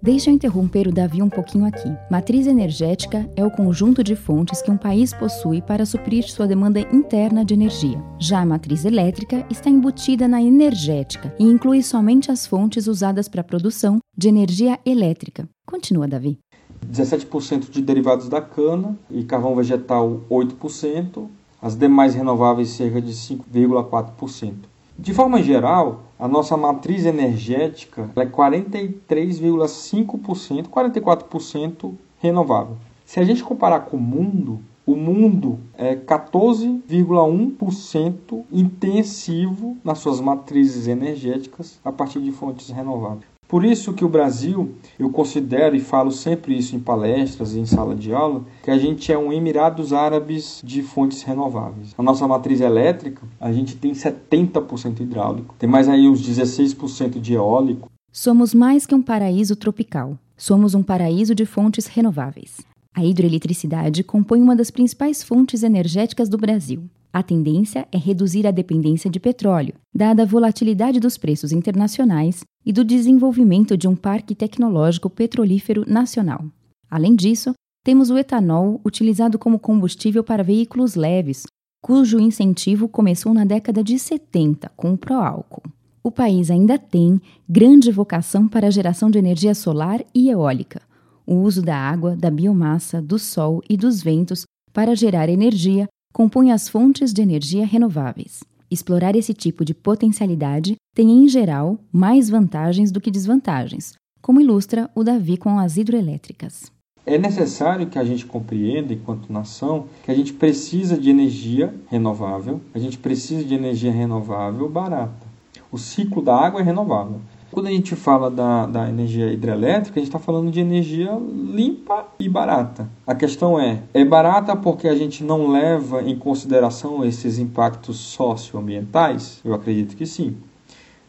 Deixa 0.00 0.30
eu 0.30 0.34
interromper 0.34 0.86
o 0.86 0.92
Davi 0.92 1.20
um 1.20 1.28
pouquinho 1.28 1.66
aqui. 1.66 1.92
Matriz 2.08 2.46
energética 2.46 3.28
é 3.34 3.44
o 3.44 3.50
conjunto 3.50 4.04
de 4.04 4.14
fontes 4.14 4.62
que 4.62 4.70
um 4.70 4.76
país 4.76 5.12
possui 5.12 5.60
para 5.60 5.84
suprir 5.84 6.22
sua 6.24 6.46
demanda 6.46 6.80
interna 6.80 7.44
de 7.44 7.54
energia. 7.54 8.00
Já 8.18 8.40
a 8.40 8.46
matriz 8.46 8.84
elétrica 8.84 9.44
está 9.50 9.68
embutida 9.68 10.28
na 10.28 10.40
energética 10.40 11.34
e 11.38 11.44
inclui 11.44 11.82
somente 11.82 12.30
as 12.30 12.46
fontes 12.46 12.86
usadas 12.86 13.28
para 13.28 13.40
a 13.40 13.44
produção 13.44 13.98
de 14.16 14.28
energia 14.28 14.78
elétrica. 14.86 15.48
Continua, 15.66 16.06
Davi. 16.06 16.38
17% 16.86 17.68
de 17.68 17.82
derivados 17.82 18.28
da 18.28 18.40
cana 18.40 18.96
e 19.10 19.24
carvão 19.24 19.56
vegetal 19.56 20.20
8%, 20.30 21.26
as 21.60 21.74
demais 21.74 22.14
renováveis 22.14 22.70
cerca 22.70 23.02
de 23.02 23.12
5,4%. 23.12 24.54
De 24.96 25.12
forma 25.12 25.42
geral, 25.42 26.07
a 26.18 26.26
nossa 26.26 26.56
matriz 26.56 27.04
energética 27.04 28.10
é 28.16 28.26
43,5%, 28.26 30.68
44% 30.68 31.94
renovável. 32.18 32.76
Se 33.04 33.20
a 33.20 33.24
gente 33.24 33.44
comparar 33.44 33.80
com 33.80 33.96
o 33.96 34.00
mundo, 34.00 34.60
o 34.84 34.96
mundo 34.96 35.60
é 35.74 35.94
14,1% 35.94 38.44
intensivo 38.50 39.76
nas 39.84 39.98
suas 39.98 40.20
matrizes 40.20 40.88
energéticas 40.88 41.78
a 41.84 41.92
partir 41.92 42.20
de 42.20 42.32
fontes 42.32 42.70
renováveis. 42.70 43.37
Por 43.48 43.64
isso 43.64 43.94
que 43.94 44.04
o 44.04 44.08
Brasil, 44.10 44.74
eu 44.98 45.08
considero 45.08 45.74
e 45.74 45.80
falo 45.80 46.12
sempre 46.12 46.54
isso 46.54 46.76
em 46.76 46.78
palestras 46.78 47.54
e 47.54 47.58
em 47.58 47.64
sala 47.64 47.96
de 47.96 48.12
aula, 48.12 48.44
que 48.62 48.70
a 48.70 48.76
gente 48.76 49.10
é 49.10 49.16
um 49.16 49.32
Emirados 49.32 49.94
Árabes 49.94 50.60
de 50.62 50.82
fontes 50.82 51.22
renováveis. 51.22 51.94
A 51.96 52.02
nossa 52.02 52.28
matriz 52.28 52.60
elétrica, 52.60 53.26
a 53.40 53.50
gente 53.50 53.74
tem 53.74 53.92
70% 53.92 55.00
hidráulico, 55.00 55.54
tem 55.58 55.68
mais 55.68 55.88
aí 55.88 56.06
uns 56.06 56.20
16% 56.20 57.18
de 57.18 57.32
eólico. 57.32 57.90
Somos 58.12 58.52
mais 58.52 58.84
que 58.84 58.94
um 58.94 59.00
paraíso 59.00 59.56
tropical. 59.56 60.18
Somos 60.36 60.74
um 60.74 60.82
paraíso 60.82 61.34
de 61.34 61.46
fontes 61.46 61.86
renováveis. 61.86 62.58
A 62.94 63.02
hidroeletricidade 63.02 64.04
compõe 64.04 64.42
uma 64.42 64.54
das 64.54 64.70
principais 64.70 65.22
fontes 65.22 65.62
energéticas 65.62 66.28
do 66.28 66.36
Brasil. 66.36 66.82
A 67.10 67.22
tendência 67.22 67.88
é 67.90 67.96
reduzir 67.96 68.46
a 68.46 68.50
dependência 68.50 69.10
de 69.10 69.18
petróleo, 69.18 69.72
dada 69.94 70.22
a 70.22 70.26
volatilidade 70.26 71.00
dos 71.00 71.16
preços 71.16 71.52
internacionais 71.52 72.44
e 72.68 72.72
do 72.72 72.84
desenvolvimento 72.84 73.78
de 73.78 73.88
um 73.88 73.96
parque 73.96 74.34
tecnológico 74.34 75.08
petrolífero 75.08 75.90
nacional. 75.90 76.44
Além 76.90 77.16
disso, 77.16 77.54
temos 77.82 78.10
o 78.10 78.18
etanol 78.18 78.78
utilizado 78.84 79.38
como 79.38 79.58
combustível 79.58 80.22
para 80.22 80.44
veículos 80.44 80.94
leves, 80.94 81.44
cujo 81.82 82.20
incentivo 82.20 82.86
começou 82.86 83.32
na 83.32 83.46
década 83.46 83.82
de 83.82 83.98
70 83.98 84.70
com 84.76 84.92
o 84.92 84.98
Proálcool. 84.98 85.62
O 86.04 86.12
país 86.12 86.50
ainda 86.50 86.78
tem 86.78 87.18
grande 87.48 87.90
vocação 87.90 88.46
para 88.46 88.66
a 88.66 88.70
geração 88.70 89.10
de 89.10 89.18
energia 89.18 89.54
solar 89.54 90.04
e 90.14 90.28
eólica. 90.28 90.82
o 91.26 91.36
uso 91.36 91.62
da 91.62 91.76
água, 91.76 92.16
da 92.16 92.30
biomassa, 92.30 93.00
do 93.00 93.18
sol 93.18 93.62
e 93.68 93.76
dos 93.76 94.02
ventos 94.02 94.44
para 94.74 94.94
gerar 94.94 95.28
energia 95.28 95.86
compõe 96.12 96.52
as 96.52 96.68
fontes 96.68 97.12
de 97.12 97.22
energia 97.22 97.64
renováveis. 97.64 98.42
Explorar 98.70 99.16
esse 99.16 99.32
tipo 99.32 99.64
de 99.64 99.72
potencialidade 99.72 100.76
tem, 100.94 101.10
em 101.10 101.26
geral, 101.26 101.78
mais 101.90 102.28
vantagens 102.28 102.92
do 102.92 103.00
que 103.00 103.10
desvantagens, 103.10 103.94
como 104.20 104.42
ilustra 104.42 104.90
o 104.94 105.02
Davi 105.02 105.38
com 105.38 105.58
as 105.58 105.78
hidroelétricas. 105.78 106.70
É 107.06 107.16
necessário 107.16 107.86
que 107.86 107.98
a 107.98 108.04
gente 108.04 108.26
compreenda, 108.26 108.92
enquanto 108.92 109.32
nação, 109.32 109.86
que 110.04 110.10
a 110.10 110.14
gente 110.14 110.34
precisa 110.34 110.98
de 110.98 111.08
energia 111.08 111.74
renovável, 111.86 112.60
a 112.74 112.78
gente 112.78 112.98
precisa 112.98 113.42
de 113.42 113.54
energia 113.54 113.90
renovável 113.90 114.68
barata. 114.68 115.26
O 115.72 115.78
ciclo 115.78 116.20
da 116.20 116.36
água 116.36 116.60
é 116.60 116.64
renovável. 116.64 117.22
Quando 117.50 117.66
a 117.66 117.70
gente 117.70 117.96
fala 117.96 118.30
da, 118.30 118.66
da 118.66 118.88
energia 118.88 119.32
hidrelétrica, 119.32 119.98
a 119.98 120.00
gente 120.00 120.08
está 120.08 120.18
falando 120.18 120.50
de 120.50 120.60
energia 120.60 121.18
limpa 121.18 122.06
e 122.20 122.28
barata. 122.28 122.88
A 123.06 123.14
questão 123.14 123.58
é: 123.58 123.82
é 123.94 124.04
barata 124.04 124.54
porque 124.54 124.86
a 124.86 124.94
gente 124.94 125.24
não 125.24 125.50
leva 125.50 126.02
em 126.02 126.16
consideração 126.16 127.04
esses 127.04 127.38
impactos 127.38 127.96
socioambientais? 127.96 129.40
Eu 129.44 129.54
acredito 129.54 129.96
que 129.96 130.04
sim. 130.04 130.36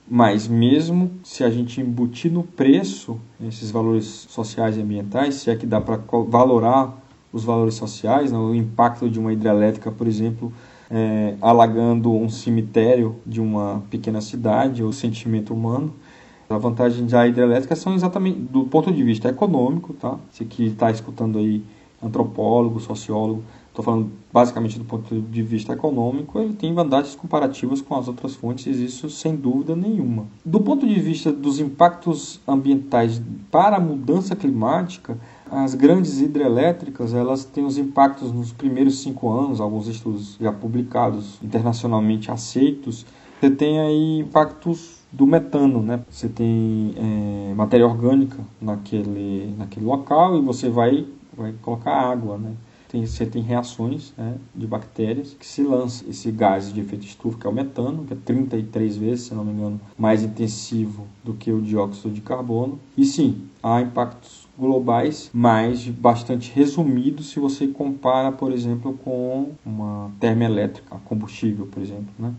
Mas 0.10 0.48
mesmo 0.48 1.12
se 1.24 1.43
a 1.43 1.50
gente 1.50 1.81
embutir 1.81 2.31
no 2.31 2.43
preço 2.43 3.19
esses 3.46 3.69
valores 3.69 4.05
sociais 4.05 4.75
e 4.77 4.81
ambientais, 4.81 5.36
se 5.36 5.51
é 5.51 5.55
que 5.55 5.67
dá 5.67 5.79
para 5.79 6.00
valorar 6.27 6.98
os 7.31 7.43
valores 7.43 7.75
sociais, 7.75 8.31
né? 8.31 8.38
o 8.38 8.55
impacto 8.55 9.08
de 9.08 9.19
uma 9.19 9.31
hidrelétrica, 9.31 9.91
por 9.91 10.08
exemplo, 10.08 10.51
é, 10.89 11.36
alagando 11.39 12.12
um 12.12 12.27
cemitério 12.27 13.17
de 13.24 13.39
uma 13.39 13.84
pequena 13.91 14.19
cidade, 14.19 14.84
o 14.84 14.91
sentimento 14.91 15.53
humano, 15.53 15.93
a 16.50 16.58
vantagem 16.58 17.06
da 17.06 17.27
hidrelétrica 17.27 17.75
são 17.75 17.94
exatamente 17.94 18.39
do 18.39 18.63
ponto 18.63 18.91
de 18.91 19.03
vista 19.03 19.29
econômico, 19.29 19.94
tá? 19.94 20.18
Você 20.32 20.44
que 20.44 20.65
está 20.65 20.89
escutando 20.89 21.38
aí 21.38 21.63
antropólogo, 22.01 22.79
sociólogo, 22.79 23.44
estou 23.68 23.86
falando 23.86 24.12
basicamente 24.32 24.79
do 24.79 24.86
ponto 24.86 25.22
de 25.22 25.41
vista 25.44 25.74
econômico, 25.74 26.39
ele 26.39 26.53
tem 26.53 26.74
vantagens 26.74 27.15
comparativas 27.15 27.82
com 27.82 27.96
as 27.96 28.08
outras 28.08 28.36
fontes, 28.36 28.77
isso 28.77 29.10
sem 29.10 29.36
dúvida 29.36 29.75
nenhuma. 29.75 30.25
Do 30.44 30.60
ponto 30.60 30.88
de 30.88 31.00
vista 31.00 31.32
dos 31.32 31.60
impactos 31.60 32.39
ambientais 32.48 33.22
para 33.51 33.77
a 33.77 33.79
mudança 33.79 34.36
climática, 34.36 35.18
as 35.51 35.75
grandes 35.75 36.20
hidrelétricas 36.20 37.13
elas 37.13 37.46
têm 37.46 37.65
os 37.65 37.77
impactos 37.77 38.32
nos 38.32 38.51
primeiros 38.51 39.00
cinco 39.01 39.32
anos, 39.32 39.62
alguns 39.62 39.88
estudos 39.88 40.38
já 40.39 40.51
publicados, 40.51 41.38
internacionalmente 41.44 42.32
aceitos, 42.32 43.06
você 43.39 43.50
tem 43.50 43.79
aí 43.79 44.20
impactos 44.20 44.99
do 45.12 45.25
metano, 45.25 45.82
né? 45.82 46.01
Você 46.10 46.28
tem 46.28 46.94
é, 46.96 47.54
matéria 47.54 47.88
orgânica 47.88 48.38
naquele, 48.62 49.54
naquele 49.58 49.86
local 49.86 50.38
e 50.38 50.42
você 50.42 50.70
vai, 50.70 51.06
vai 51.36 51.54
colocar 51.62 51.92
água, 51.92 52.38
né? 52.38 52.54
Tem, 52.89 53.06
você 53.06 53.24
tem 53.24 53.44
reações 53.44 54.13
né, 54.18 54.36
de 54.56 54.66
bactérias 54.66 55.36
que 55.39 55.46
se 55.46 55.62
lança 55.62 56.04
esse 56.10 56.32
gás 56.32 56.74
de 56.74 56.82
efeito 56.82 57.06
estufa, 57.06 57.38
que 57.38 57.46
é 57.46 57.50
o 57.50 57.54
metano, 57.54 58.04
que 58.04 58.13
é 58.13 58.18
33 58.25 58.98
vezes, 58.98 59.25
se 59.25 59.34
não 59.36 59.46
me 59.46 59.51
engano, 59.51 59.80
mais 59.96 60.24
intensivo 60.24 61.06
do 61.24 61.36
que 61.36 61.51
o 61.51 61.62
dióxido 61.62 62.12
de 62.12 62.22
carbono. 62.22 62.80
E 62.98 63.06
sim, 63.06 63.44
há 63.62 63.80
impactos 63.80 64.48
globais, 64.58 65.30
mas 65.32 65.88
bastante 65.88 66.51
resumidos 66.51 67.30
se 67.30 67.39
você 67.39 67.68
compara, 67.68 68.32
por 68.32 68.51
exemplo, 68.51 68.98
com 69.06 69.51
uma 69.63 70.10
termoelétrica, 70.20 70.98
combustível, 71.06 71.68
por 71.68 71.84
exemplo, 71.84 72.12
né? 72.18 72.34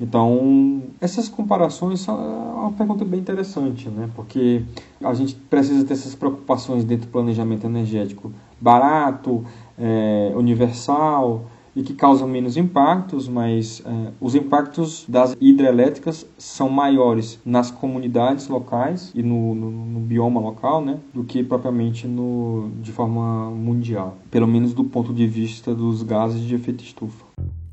Então, 0.00 0.82
essas 1.00 1.28
comparações 1.28 2.00
são 2.00 2.16
uma 2.16 2.72
pergunta 2.72 3.04
bem 3.04 3.18
interessante, 3.18 3.88
né? 3.88 4.08
porque 4.14 4.62
a 5.02 5.12
gente 5.12 5.34
precisa 5.34 5.84
ter 5.84 5.94
essas 5.94 6.14
preocupações 6.14 6.84
dentro 6.84 7.06
do 7.06 7.10
planejamento 7.10 7.66
energético 7.66 8.32
barato, 8.60 9.44
é, 9.76 10.32
universal 10.36 11.46
e 11.74 11.82
que 11.82 11.94
causam 11.94 12.28
menos 12.28 12.56
impactos, 12.56 13.28
mas 13.28 13.82
é, 13.84 14.12
os 14.20 14.36
impactos 14.36 15.04
das 15.08 15.36
hidrelétricas 15.40 16.26
são 16.38 16.68
maiores 16.68 17.38
nas 17.44 17.70
comunidades 17.70 18.48
locais 18.48 19.10
e 19.14 19.22
no, 19.22 19.54
no, 19.54 19.70
no 19.70 20.00
bioma 20.00 20.40
local 20.40 20.84
né? 20.84 20.98
do 21.12 21.24
que 21.24 21.42
propriamente 21.42 22.06
no, 22.06 22.70
de 22.80 22.92
forma 22.92 23.50
mundial, 23.50 24.16
pelo 24.30 24.46
menos 24.46 24.72
do 24.72 24.84
ponto 24.84 25.12
de 25.12 25.26
vista 25.26 25.74
dos 25.74 26.04
gases 26.04 26.40
de 26.40 26.54
efeito 26.54 26.84
estufa. 26.84 27.24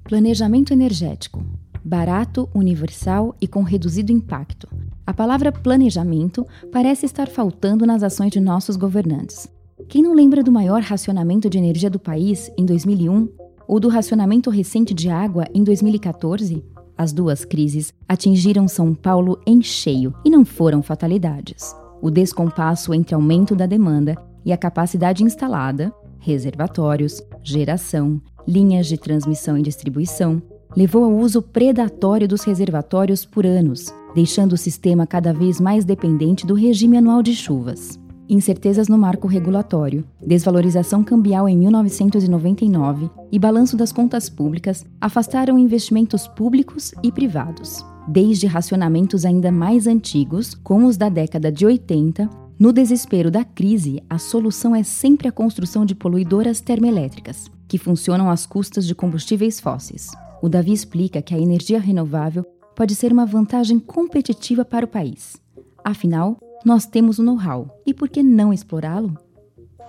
Planejamento 0.03 0.71
energético 0.71 1.43
barato, 1.85 2.49
universal 2.53 3.35
e 3.39 3.47
com 3.47 3.61
reduzido 3.61 4.11
impacto. 4.11 4.67
A 5.05 5.13
palavra 5.13 5.51
planejamento 5.51 6.43
parece 6.71 7.05
estar 7.05 7.27
faltando 7.27 7.85
nas 7.85 8.01
ações 8.01 8.31
de 8.31 8.39
nossos 8.39 8.75
governantes. 8.75 9.47
Quem 9.87 10.01
não 10.01 10.15
lembra 10.15 10.41
do 10.41 10.51
maior 10.51 10.81
racionamento 10.81 11.47
de 11.47 11.59
energia 11.59 11.89
do 11.89 11.99
país 11.99 12.51
em 12.57 12.65
2001 12.65 13.29
ou 13.67 13.79
do 13.79 13.87
racionamento 13.87 14.49
recente 14.49 14.95
de 14.95 15.09
água 15.09 15.45
em 15.53 15.63
2014? 15.63 16.63
As 16.97 17.13
duas 17.13 17.45
crises 17.45 17.93
atingiram 18.07 18.67
São 18.67 18.95
Paulo 18.95 19.39
em 19.45 19.61
cheio 19.61 20.13
e 20.25 20.29
não 20.29 20.43
foram 20.43 20.81
fatalidades. 20.81 21.75
O 22.01 22.09
descompasso 22.09 22.93
entre 22.93 23.13
aumento 23.13 23.55
da 23.55 23.65
demanda 23.65 24.15
e 24.43 24.51
a 24.51 24.57
capacidade 24.57 25.23
instalada, 25.23 25.93
reservatórios, 26.19 27.21
geração, 27.43 28.21
linhas 28.47 28.87
de 28.87 28.97
transmissão 28.97 29.57
e 29.57 29.61
distribuição, 29.61 30.41
levou 30.75 31.03
ao 31.05 31.15
uso 31.15 31.41
predatório 31.41 32.27
dos 32.27 32.43
reservatórios 32.43 33.25
por 33.25 33.45
anos, 33.45 33.93
deixando 34.13 34.53
o 34.53 34.57
sistema 34.57 35.07
cada 35.07 35.33
vez 35.33 35.59
mais 35.59 35.85
dependente 35.85 36.45
do 36.45 36.53
regime 36.53 36.97
anual 36.97 37.23
de 37.23 37.33
chuvas. 37.33 37.99
Incertezas 38.27 38.87
no 38.87 38.97
marco 38.97 39.27
regulatório, 39.27 40.03
desvalorização 40.25 41.03
cambial 41.03 41.47
em 41.47 41.55
1999 41.55 43.09
e 43.31 43.37
balanço 43.37 43.77
das 43.77 43.91
contas 43.91 44.29
públicas 44.29 44.83
afastaram 44.99 45.59
investimentos 45.59 46.27
públicos 46.27 46.91
e 47.03 47.11
privados. 47.11 47.85
Desde 48.07 48.47
racionamentos 48.47 49.25
ainda 49.25 49.51
mais 49.51 49.85
antigos, 49.85 50.55
como 50.55 50.87
os 50.87 50.97
da 50.97 51.07
década 51.07 51.51
de 51.51 51.65
80, 51.65 52.27
no 52.57 52.73
desespero 52.73 53.29
da 53.29 53.43
crise, 53.43 54.01
a 54.09 54.17
solução 54.17 54.75
é 54.75 54.81
sempre 54.81 55.27
a 55.27 55.31
construção 55.31 55.85
de 55.85 55.93
poluidoras 55.93 56.61
termoelétricas, 56.61 57.51
que 57.67 57.77
funcionam 57.77 58.29
às 58.29 58.45
custas 58.45 58.87
de 58.87 58.95
combustíveis 58.95 59.59
fósseis. 59.59 60.11
O 60.45 60.47
Davi 60.47 60.73
explica 60.73 61.23
que 61.23 61.33
a 61.33 61.39
energia 61.39 61.79
renovável 61.79 62.45
pode 62.75 62.93
ser 62.93 63.11
uma 63.11 63.25
vantagem 63.25 63.79
competitiva 63.79 64.63
para 64.63 64.85
o 64.85 64.87
país. 64.87 65.41
Afinal, 65.83 66.37
nós 66.63 66.85
temos 66.85 67.17
o 67.17 67.23
know-how 67.23 67.81
e 67.83 67.95
por 67.95 68.07
que 68.07 68.21
não 68.21 68.53
explorá-lo? 68.53 69.17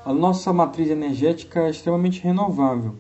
A 0.03 0.15
nossa 0.15 0.55
matriz 0.55 0.89
energética 0.89 1.61
é 1.61 1.69
extremamente 1.69 2.23
renovável. 2.23 2.95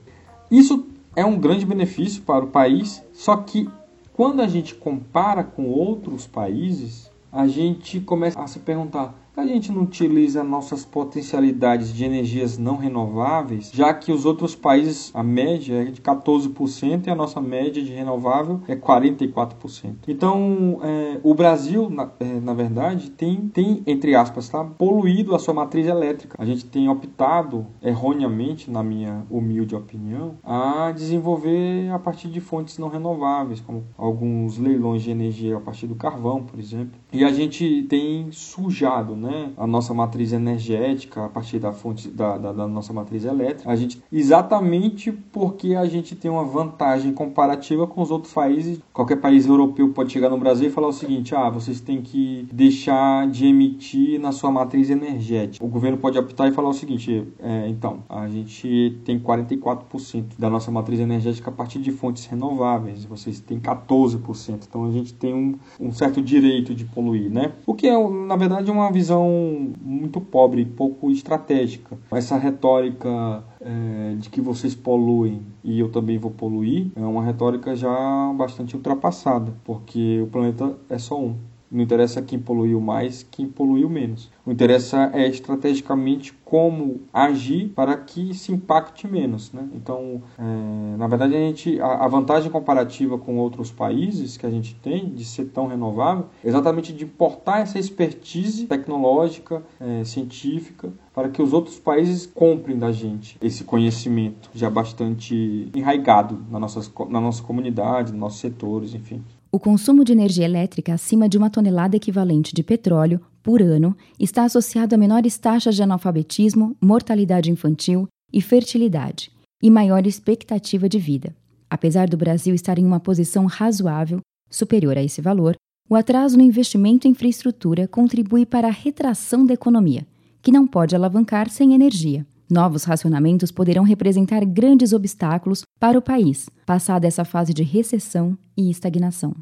Isso 0.50 0.86
é 1.16 1.24
um 1.24 1.40
grande 1.40 1.64
benefício 1.64 2.20
para 2.20 2.44
o 2.44 2.48
país, 2.48 3.02
só 3.14 3.38
que 3.38 3.66
quando 4.12 4.42
a 4.42 4.46
gente 4.46 4.74
compara 4.74 5.42
com 5.42 5.64
outros 5.64 6.26
países, 6.26 7.10
a 7.32 7.48
gente 7.48 8.00
começa 8.00 8.38
a 8.38 8.46
se 8.46 8.58
perguntar: 8.58 9.14
a 9.36 9.46
gente 9.46 9.70
não 9.70 9.82
utiliza 9.82 10.42
nossas 10.42 10.84
potencialidades 10.84 11.92
de 11.92 12.04
energias 12.04 12.56
não 12.56 12.76
renováveis, 12.76 13.70
já 13.72 13.92
que 13.92 14.10
os 14.10 14.24
outros 14.24 14.54
países, 14.54 15.10
a 15.14 15.22
média 15.22 15.82
é 15.82 15.84
de 15.84 16.00
14% 16.00 17.06
e 17.06 17.10
a 17.10 17.14
nossa 17.14 17.40
média 17.40 17.82
de 17.82 17.92
renovável 17.92 18.60
é 18.66 18.74
44%. 18.74 19.94
Então, 20.08 20.80
é, 20.82 21.20
o 21.22 21.34
Brasil, 21.34 21.90
na, 21.90 22.10
é, 22.18 22.40
na, 22.40 22.54
verdade, 22.54 23.10
tem, 23.10 23.48
tem, 23.48 23.82
entre 23.86 24.14
aspas, 24.14 24.48
tá, 24.48 24.64
poluído 24.64 25.34
a 25.34 25.38
sua 25.38 25.52
matriz 25.52 25.86
elétrica. 25.86 26.36
A 26.40 26.44
gente 26.44 26.64
tem 26.64 26.88
optado, 26.88 27.66
erroneamente, 27.82 28.70
na 28.70 28.82
minha 28.82 29.26
humilde 29.30 29.74
opinião, 29.74 30.38
a 30.42 30.90
desenvolver 30.92 31.90
a 31.90 31.98
partir 31.98 32.28
de 32.28 32.40
fontes 32.40 32.78
não 32.78 32.88
renováveis, 32.88 33.60
como 33.60 33.84
alguns 33.98 34.56
leilões 34.56 35.02
de 35.02 35.10
energia 35.10 35.58
a 35.58 35.60
partir 35.60 35.86
do 35.86 35.94
carvão, 35.94 36.42
por 36.42 36.58
exemplo. 36.58 36.98
E 37.12 37.24
a 37.24 37.30
gente 37.30 37.82
tem 37.88 38.30
sujado, 38.30 39.14
né? 39.14 39.25
Né, 39.26 39.50
a 39.56 39.66
nossa 39.66 39.92
matriz 39.92 40.32
energética 40.32 41.24
a 41.24 41.28
partir 41.28 41.58
da 41.58 41.72
fonte 41.72 42.08
da, 42.08 42.38
da, 42.38 42.52
da, 42.52 42.66
nossa 42.68 42.92
matriz 42.92 43.24
elétrica, 43.24 43.70
a 43.70 43.76
gente 43.76 44.02
exatamente 44.12 45.12
porque 45.12 45.74
a 45.74 45.84
gente 45.86 46.14
tem 46.14 46.30
uma 46.30 46.44
vantagem 46.44 47.12
comparativa 47.12 47.86
com 47.86 48.00
os 48.00 48.10
outros 48.10 48.32
países. 48.32 48.80
Qualquer 48.92 49.16
país 49.16 49.46
europeu 49.46 49.88
pode 49.92 50.12
chegar 50.12 50.30
no 50.30 50.38
Brasil 50.38 50.68
e 50.68 50.70
falar 50.70 50.88
o 50.88 50.92
seguinte: 50.92 51.34
ah, 51.34 51.50
vocês 51.50 51.80
têm 51.80 52.00
que 52.00 52.48
deixar 52.52 53.26
de 53.28 53.46
emitir 53.46 54.20
na 54.20 54.32
sua 54.32 54.50
matriz 54.50 54.90
energética. 54.90 55.64
O 55.64 55.68
governo 55.68 55.98
pode 55.98 56.18
optar 56.18 56.48
e 56.48 56.52
falar 56.52 56.68
o 56.68 56.74
seguinte: 56.74 57.26
é, 57.40 57.68
então, 57.68 58.04
a 58.08 58.28
gente 58.28 58.98
tem 59.04 59.18
44% 59.18 60.38
da 60.38 60.48
nossa 60.48 60.70
matriz 60.70 61.00
energética 61.00 61.50
a 61.50 61.52
partir 61.52 61.80
de 61.80 61.90
fontes 61.90 62.26
renováveis, 62.26 63.04
vocês 63.04 63.40
têm 63.40 63.58
14%. 63.58 64.66
Então 64.68 64.84
a 64.84 64.90
gente 64.90 65.14
tem 65.14 65.34
um, 65.34 65.58
um 65.80 65.92
certo 65.92 66.22
direito 66.22 66.74
de 66.74 66.84
poluir, 66.84 67.30
né? 67.30 67.52
O 67.66 67.74
que 67.74 67.86
é, 67.86 68.08
na 68.08 68.36
verdade, 68.36 68.70
uma 68.70 68.90
visão 68.90 69.15
visão 69.16 69.72
muito 69.80 70.20
pobre, 70.20 70.64
pouco 70.64 71.10
estratégica. 71.10 71.96
Essa 72.12 72.36
retórica 72.36 73.42
é, 73.60 74.14
de 74.18 74.28
que 74.28 74.40
vocês 74.40 74.74
poluem 74.74 75.40
e 75.64 75.80
eu 75.80 75.90
também 75.90 76.18
vou 76.18 76.30
poluir 76.30 76.88
é 76.94 77.00
uma 77.00 77.24
retórica 77.24 77.74
já 77.74 78.32
bastante 78.36 78.76
ultrapassada, 78.76 79.52
porque 79.64 80.20
o 80.22 80.26
planeta 80.26 80.76
é 80.88 80.98
só 80.98 81.18
um. 81.18 81.36
Não 81.70 81.82
interessa 81.82 82.22
quem 82.22 82.38
poluiu 82.38 82.80
mais, 82.80 83.26
quem 83.30 83.46
poluiu 83.46 83.88
menos. 83.88 84.30
O 84.44 84.52
interessa 84.52 85.10
é 85.12 85.26
estrategicamente 85.26 86.32
como 86.44 87.00
agir 87.12 87.68
para 87.74 87.96
que 87.96 88.32
se 88.32 88.52
impacte 88.52 89.08
menos. 89.08 89.52
Né? 89.52 89.68
Então, 89.74 90.22
é, 90.38 90.96
na 90.96 91.08
verdade, 91.08 91.34
a, 91.34 91.38
gente, 91.38 91.80
a, 91.80 92.04
a, 92.04 92.08
vantagem 92.08 92.50
comparativa 92.50 93.18
com 93.18 93.36
outros 93.38 93.72
países 93.72 94.36
que 94.36 94.46
a 94.46 94.50
gente 94.50 94.74
tem 94.76 95.08
de 95.10 95.24
ser 95.24 95.46
tão 95.46 95.66
renovável 95.66 96.26
é 96.44 96.48
exatamente 96.48 96.92
de 96.92 97.04
importar 97.04 97.60
essa 97.60 97.78
expertise 97.78 98.66
tecnológica, 98.66 99.62
é, 99.80 100.04
científica, 100.04 100.92
para 101.12 101.28
que 101.28 101.42
os 101.42 101.52
outros 101.52 101.78
países 101.78 102.26
comprem 102.26 102.78
da 102.78 102.92
gente 102.92 103.36
esse 103.42 103.64
conhecimento 103.64 104.50
já 104.54 104.70
bastante 104.70 105.70
enraigado 105.74 106.44
na, 106.50 106.60
nossas, 106.60 106.92
na 107.08 107.20
nossa 107.20 107.42
comunidade, 107.42 108.12
nos 108.12 108.20
nossos 108.20 108.38
setores, 108.38 108.94
enfim. 108.94 109.22
O 109.50 109.58
consumo 109.58 110.04
de 110.04 110.12
energia 110.12 110.44
elétrica 110.44 110.94
acima 110.94 111.28
de 111.28 111.38
uma 111.38 111.48
tonelada 111.48 111.96
equivalente 111.96 112.54
de 112.54 112.62
petróleo 112.62 113.20
por 113.42 113.62
ano 113.62 113.96
está 114.18 114.44
associado 114.44 114.94
a 114.94 114.98
menores 114.98 115.38
taxas 115.38 115.76
de 115.76 115.82
analfabetismo, 115.82 116.76
mortalidade 116.80 117.50
infantil 117.50 118.08
e 118.32 118.42
fertilidade, 118.42 119.30
e 119.62 119.70
maior 119.70 120.06
expectativa 120.06 120.88
de 120.88 120.98
vida. 120.98 121.34
Apesar 121.70 122.08
do 122.08 122.16
Brasil 122.16 122.54
estar 122.54 122.78
em 122.78 122.84
uma 122.84 123.00
posição 123.00 123.46
razoável, 123.46 124.20
superior 124.50 124.98
a 124.98 125.02
esse 125.02 125.20
valor, 125.20 125.56
o 125.88 125.94
atraso 125.94 126.36
no 126.36 126.42
investimento 126.42 127.06
em 127.06 127.12
infraestrutura 127.12 127.86
contribui 127.86 128.44
para 128.44 128.68
a 128.68 128.72
retração 128.72 129.46
da 129.46 129.54
economia, 129.54 130.06
que 130.42 130.50
não 130.50 130.66
pode 130.66 130.96
alavancar 130.96 131.48
sem 131.48 131.72
energia. 131.72 132.26
Novos 132.48 132.84
racionamentos 132.84 133.50
poderão 133.50 133.82
representar 133.82 134.44
grandes 134.44 134.92
obstáculos 134.92 135.62
para 135.80 135.98
o 135.98 136.02
país, 136.02 136.48
passada 136.64 137.04
essa 137.04 137.24
fase 137.24 137.52
de 137.52 137.64
recessão 137.64 138.38
e 138.56 138.70
estagnação. 138.70 139.34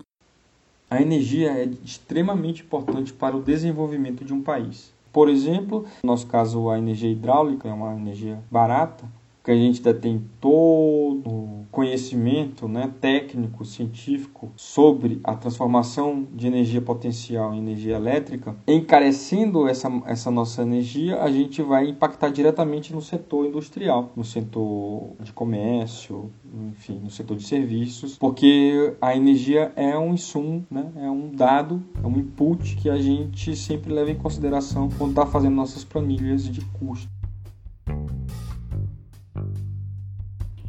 A 0.88 1.02
energia 1.02 1.50
é 1.50 1.68
extremamente 1.84 2.62
importante 2.62 3.12
para 3.12 3.36
o 3.36 3.42
desenvolvimento 3.42 4.24
de 4.24 4.32
um 4.32 4.40
país. 4.40 4.90
Por 5.12 5.28
exemplo, 5.28 5.84
no 6.02 6.08
nosso 6.08 6.26
caso, 6.26 6.70
a 6.70 6.78
energia 6.78 7.10
hidráulica 7.10 7.68
é 7.68 7.72
uma 7.74 7.94
energia 7.94 8.38
barata, 8.50 9.04
que 9.44 9.50
a 9.50 9.54
gente 9.54 9.82
detém 9.82 10.24
todo 10.40 11.28
o 11.28 11.66
conhecimento 11.70 12.66
né, 12.66 12.90
técnico, 12.98 13.62
científico 13.62 14.50
sobre 14.56 15.20
a 15.22 15.34
transformação 15.34 16.26
de 16.32 16.46
energia 16.46 16.80
potencial 16.80 17.52
em 17.52 17.58
energia 17.58 17.96
elétrica, 17.96 18.56
encarecendo 18.66 19.68
essa, 19.68 19.90
essa 20.06 20.30
nossa 20.30 20.62
energia, 20.62 21.20
a 21.20 21.30
gente 21.30 21.60
vai 21.60 21.88
impactar 21.88 22.30
diretamente 22.30 22.94
no 22.94 23.02
setor 23.02 23.44
industrial, 23.44 24.10
no 24.16 24.24
setor 24.24 25.10
de 25.20 25.32
comércio, 25.32 26.32
enfim, 26.70 27.00
no 27.02 27.10
setor 27.10 27.36
de 27.36 27.44
serviços, 27.44 28.16
porque 28.16 28.94
a 28.98 29.14
energia 29.14 29.72
é 29.76 29.98
um 29.98 30.14
insumo, 30.14 30.64
né, 30.70 30.90
é 30.96 31.10
um 31.10 31.30
dado, 31.30 31.82
é 32.02 32.06
um 32.06 32.16
input 32.16 32.76
que 32.76 32.88
a 32.88 32.96
gente 32.96 33.54
sempre 33.54 33.92
leva 33.92 34.10
em 34.10 34.16
consideração 34.16 34.88
quando 34.96 35.10
está 35.10 35.26
fazendo 35.26 35.54
nossas 35.54 35.84
planilhas 35.84 36.48
de 36.48 36.62
custo. 36.78 37.12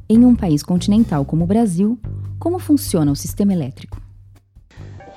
Em 0.08 0.24
um 0.24 0.36
país 0.36 0.62
continental 0.62 1.26
como 1.26 1.46
o 1.46 1.48
Brasil, 1.48 1.98
como 2.38 2.60
funciona 2.60 3.12
o 3.12 3.16
sistema 3.16 3.54
elétrico? 3.54 4.00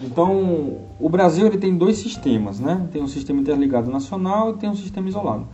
Então, 0.00 0.78
o 0.98 1.10
Brasil 1.10 1.46
ele 1.46 1.58
tem 1.58 1.76
dois 1.76 1.98
sistemas, 1.98 2.58
né? 2.58 2.88
Tem 2.90 3.02
um 3.02 3.06
sistema 3.06 3.38
interligado 3.38 3.90
nacional 3.90 4.50
e 4.50 4.54
tem 4.54 4.70
um 4.70 4.74
sistema 4.74 5.06
isolado. 5.06 5.46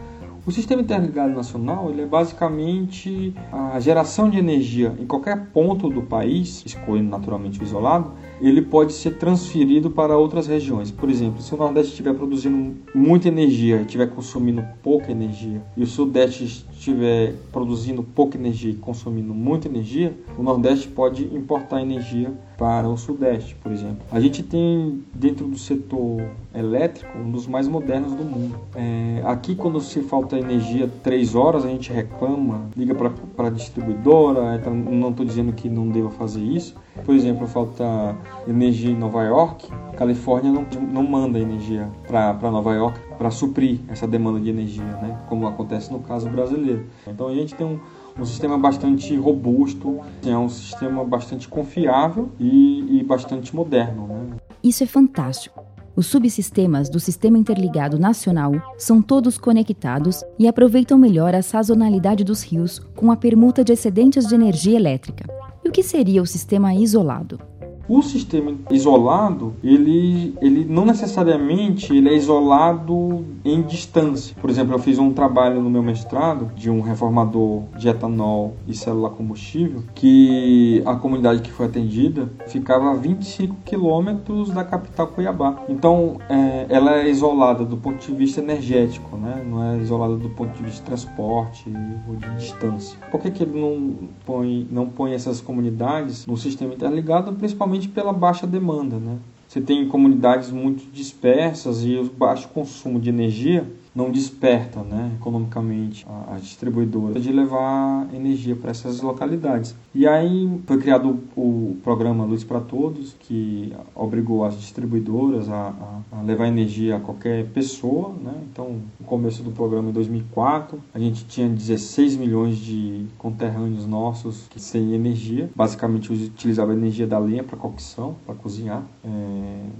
O 0.47 0.53
sistema 0.53 0.83
interligado 0.83 1.35
nacional 1.35 1.91
ele 1.91 2.03
é 2.03 2.07
basicamente 2.07 3.35
a 3.51 3.81
geração 3.81 4.31
de 4.31 4.39
energia 4.39 4.95
em 5.01 5.07
qualquer 5.07 5.47
ponto 5.47 5.89
do 5.89 6.03
país, 6.03 6.63
excluindo 6.65 7.11
naturalmente 7.11 7.59
o 7.59 7.65
isolado, 7.65 8.13
ele 8.41 8.63
pode 8.63 8.93
ser 8.93 9.13
transferido 9.17 9.91
para 9.91 10.17
outras 10.17 10.47
regiões. 10.47 10.91
Por 10.91 11.09
exemplo, 11.09 11.41
se 11.41 11.55
o 11.55 11.57
Nordeste 11.57 11.93
estiver 11.93 12.15
produzindo 12.15 12.75
muita 12.95 13.29
energia 13.29 13.77
e 13.77 13.83
estiver 13.83 14.09
consumindo 14.11 14.65
pouca 14.83 15.11
energia, 15.11 15.63
e 15.77 15.83
o 15.83 15.87
Sudeste 15.87 16.45
estiver 16.45 17.35
produzindo 17.53 18.03
pouca 18.03 18.37
energia 18.37 18.71
e 18.71 18.75
consumindo 18.75 19.35
muita 19.35 19.69
energia, 19.69 20.17
o 20.39 20.43
Nordeste 20.43 20.89
pode 20.89 21.25
importar 21.35 21.81
energia 21.81 22.33
para 22.57 22.89
o 22.89 22.97
Sudeste, 22.97 23.55
por 23.57 23.73
exemplo. 23.73 23.99
A 24.11 24.21
gente 24.21 24.43
tem 24.43 25.03
dentro 25.13 25.47
do 25.47 25.59
setor 25.59 26.23
elétrico 26.55 27.19
um 27.19 27.31
dos 27.31 27.47
mais 27.47 27.67
modernos 27.67 28.15
do 28.15 28.25
mundo. 28.25 28.59
É, 28.75 29.23
aqui, 29.25 29.55
quando 29.55 29.81
se 29.81 30.01
falta 30.03 30.39
energia 30.39 30.91
três 31.03 31.35
horas, 31.35 31.65
a 31.65 31.69
gente 31.69 31.93
reclama, 31.93 32.69
liga 32.77 32.95
para 32.95 33.49
a 33.49 33.51
distribuidora. 33.51 34.57
Então 34.57 34.75
não 34.75 35.11
estou 35.11 35.27
dizendo 35.27 35.53
que 35.53 35.69
não 35.69 35.89
deva 35.89 36.11
fazer 36.11 36.43
isso. 36.43 36.75
Por 37.05 37.15
exemplo, 37.15 37.47
falta 37.47 38.17
energia 38.47 38.91
em 38.91 38.97
Nova 38.97 39.25
York, 39.25 39.69
Califórnia 39.97 40.53
não, 40.53 40.65
não 40.81 41.03
manda 41.03 41.39
energia 41.39 41.89
para 42.07 42.51
Nova 42.51 42.73
York 42.75 42.99
para 43.19 43.31
suprir 43.31 43.81
essa 43.89 44.07
demanda 44.07 44.39
de 44.41 44.49
energia, 44.49 44.85
né? 44.85 45.19
como 45.29 45.47
acontece 45.47 45.93
no 45.93 45.99
caso 46.01 46.29
brasileiro. 46.29 46.87
Então 47.07 47.29
a 47.29 47.35
gente 47.35 47.55
tem 47.55 47.67
um 47.67 47.81
um 48.19 48.25
sistema 48.25 48.57
bastante 48.57 49.17
robusto, 49.17 50.01
é 50.25 50.37
um 50.37 50.49
sistema 50.49 51.05
bastante 51.05 51.49
confiável 51.49 52.31
e, 52.39 52.99
e 52.99 53.03
bastante 53.03 53.55
moderno. 53.55 54.07
Né? 54.07 54.37
Isso 54.63 54.83
é 54.83 54.87
fantástico. 54.87 55.65
Os 55.97 56.07
subsistemas 56.07 56.89
do 56.89 56.99
Sistema 56.99 57.39
Interligado 57.39 57.99
Nacional 57.99 58.53
são 58.77 59.01
todos 59.01 59.39
conectados 59.39 60.25
e 60.39 60.49
aproveitam 60.49 60.99
melhor 60.99 61.35
a 61.35 61.43
sazonalidade 61.43 62.25
dos 62.25 62.43
rios 62.43 62.81
com 62.97 63.13
a 63.13 63.17
permuta 63.17 63.63
de 63.63 63.73
excedentes 63.73 64.27
de 64.27 64.35
energia 64.35 64.77
elétrica. 64.77 65.25
E 65.65 65.69
o 65.69 65.73
que 65.73 65.85
seria 65.85 66.21
o 66.21 66.27
sistema 66.27 66.75
isolado? 66.75 67.39
O 67.89 68.03
sistema 68.03 68.55
isolado, 68.71 69.55
ele, 69.63 70.35
ele 70.41 70.65
não 70.65 70.85
necessariamente 70.85 71.95
ele 71.95 72.09
é 72.09 72.15
isolado 72.15 73.25
em 73.45 73.63
distância. 73.63 74.35
Por 74.41 74.49
exemplo, 74.49 74.75
eu 74.75 74.79
fiz 74.79 74.99
um 74.99 75.13
trabalho 75.13 75.61
no 75.61 75.69
meu 75.69 75.83
mestrado 75.83 76.51
de 76.55 76.71
um 76.71 76.81
reformador 76.81 77.63
de 77.77 77.89
etanol 77.89 78.57
e 78.67 78.75
célula 78.75 79.11
combustível 79.11 79.83
que 79.95 80.83
a 80.87 80.95
comunidade 80.95 81.43
que 81.43 81.51
foi 81.51 81.67
atendida 81.67 82.31
ficava 82.47 82.91
a 82.91 82.95
25 82.95 83.57
quilômetros 83.65 84.51
da 84.51 84.65
capital 84.65 85.09
Cuiabá. 85.09 85.63
Então, 85.69 86.19
é, 86.29 86.67
ela 86.69 86.97
é 86.97 87.09
isolada 87.09 87.65
do 87.65 87.77
ponto 87.77 88.05
de 88.05 88.15
vista 88.15 88.41
energético, 88.41 89.17
né? 89.17 89.45
não 89.49 89.63
é 89.63 89.79
isolada 89.79 90.17
do 90.17 90.31
ponto 90.31 90.57
de 90.57 90.63
vista 90.63 90.81
de 90.81 90.87
transporte 90.87 91.71
ou 92.09 92.17
de 92.17 92.29
distância. 92.37 92.99
Por 93.11 93.21
que, 93.21 93.31
que 93.31 93.43
ele 93.43 93.61
não 93.61 94.09
põe, 94.25 94.67
não 94.71 94.87
põe 94.87 95.13
essas 95.13 95.41
comunidades 95.41 96.27
no 96.27 96.37
sistema 96.37 96.75
interligado, 96.75 97.33
principalmente 97.35 97.74
justamente 97.75 97.89
pela 97.89 98.13
baixa 98.13 98.47
demanda. 98.47 98.97
Né? 98.97 99.19
Você 99.49 99.61
tem 99.61 99.87
comunidades 99.89 100.51
muito 100.51 100.85
dispersas 100.93 101.85
e 101.85 101.97
o 101.97 102.05
baixo 102.05 102.49
consumo 102.49 103.01
de 103.01 103.09
energia 103.09 103.67
não 103.95 104.11
desperta 104.11 104.81
né, 104.83 105.13
economicamente 105.19 106.05
a, 106.09 106.35
a 106.35 106.39
distribuidora 106.39 107.21
de 107.21 107.31
levar 107.31 108.09
energia 108.13 108.57
para 108.57 108.73
essas 108.73 109.01
localidades. 109.01 109.75
E 109.95 110.07
aí 110.09 110.61
foi 110.67 110.79
criado 110.79 111.21
o, 111.37 111.77
programa 111.85 112.25
Luz 112.25 112.43
para 112.43 112.61
Todos, 112.61 113.15
que 113.21 113.73
obrigou 113.95 114.45
as 114.45 114.59
distribuidoras 114.59 115.49
a, 115.49 115.73
a, 116.13 116.19
a, 116.19 116.23
levar 116.23 116.49
energia 116.49 116.97
a 116.97 117.01
qualquer 117.01 117.47
pessoa. 117.47 118.13
Né? 118.21 118.33
Então, 118.51 118.81
no 118.99 119.07
começo 119.07 119.43
do 119.43 119.53
programa, 119.53 119.91
em 119.91 119.93
2004, 119.93 120.81
a 120.93 120.99
gente 120.99 121.25
tinha 121.27 121.49
16 121.49 122.17
milhões 122.17 122.57
de 122.57 123.07
conterrâneos 123.19 123.87
nossos 123.87 124.49
que 124.49 124.61
sem 124.61 124.95
energia. 124.95 125.49
Basicamente, 125.55 126.13
utilizava 126.13 126.73
a 126.73 126.75
energia 126.75 127.07
da 127.07 127.19
lenha 127.19 127.45
para 127.45 127.57
cocção, 127.57 128.17
para 128.27 128.35
cozinhar. 128.35 128.83
É, 129.05 129.09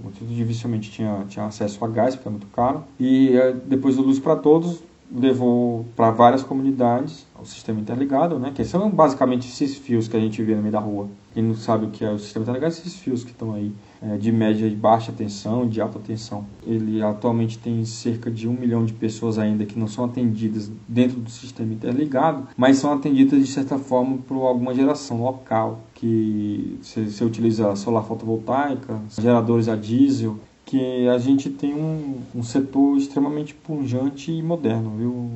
muito 0.03 0.25
dificilmente 0.25 0.91
tinha, 0.91 1.25
tinha 1.27 1.45
acesso 1.45 1.83
a 1.83 1.87
gás, 1.87 2.15
porque 2.15 2.29
é 2.29 2.31
muito 2.31 2.47
caro. 2.47 2.83
E 2.99 3.35
é, 3.35 3.51
depois 3.51 3.97
do 3.97 4.04
Luz 4.05 4.19
para 4.19 4.35
Todos 4.35 4.83
levou 5.13 5.85
para 5.95 6.09
várias 6.11 6.43
comunidades 6.43 7.25
o 7.39 7.45
sistema 7.45 7.79
interligado, 7.79 8.39
né? 8.39 8.51
Que 8.53 8.63
são 8.63 8.89
basicamente 8.89 9.47
esses 9.47 9.77
fios 9.77 10.07
que 10.07 10.17
a 10.17 10.19
gente 10.19 10.41
vê 10.41 10.55
no 10.55 10.61
meio 10.61 10.71
da 10.71 10.79
rua. 10.79 11.07
Quem 11.33 11.43
não 11.43 11.53
sabe 11.53 11.85
o 11.85 11.89
que 11.89 12.03
é 12.03 12.11
o 12.11 12.17
sistema 12.17 12.43
interligado, 12.43 12.73
esses 12.73 12.95
fios 12.95 13.23
que 13.23 13.31
estão 13.31 13.53
aí 13.53 13.71
é, 14.01 14.17
de 14.17 14.31
média 14.31 14.67
de 14.69 14.75
baixa 14.75 15.11
tensão, 15.11 15.67
de 15.67 15.79
alta 15.79 15.99
tensão. 15.99 16.45
Ele 16.65 17.03
atualmente 17.03 17.57
tem 17.57 17.85
cerca 17.85 18.31
de 18.31 18.47
um 18.47 18.53
milhão 18.53 18.85
de 18.85 18.93
pessoas 18.93 19.37
ainda 19.37 19.65
que 19.65 19.77
não 19.77 19.87
são 19.87 20.05
atendidas 20.05 20.71
dentro 20.87 21.19
do 21.19 21.29
sistema 21.29 21.73
interligado, 21.73 22.47
mas 22.57 22.77
são 22.77 22.91
atendidas 22.91 23.39
de 23.39 23.47
certa 23.47 23.77
forma 23.77 24.17
por 24.27 24.43
alguma 24.45 24.73
geração 24.73 25.21
local 25.21 25.81
que 25.93 26.79
você 26.81 27.23
utiliza 27.23 27.75
solar 27.75 28.03
fotovoltaica, 28.03 28.99
geradores 29.19 29.67
a 29.67 29.75
diesel 29.75 30.39
que 30.65 31.07
a 31.07 31.17
gente 31.19 31.49
tem 31.49 31.75
um, 31.75 32.17
um 32.33 32.41
setor 32.43 32.97
extremamente 32.97 33.53
pungente 33.53 34.31
e 34.31 34.41
moderno, 34.41 34.91
viu? 34.97 35.29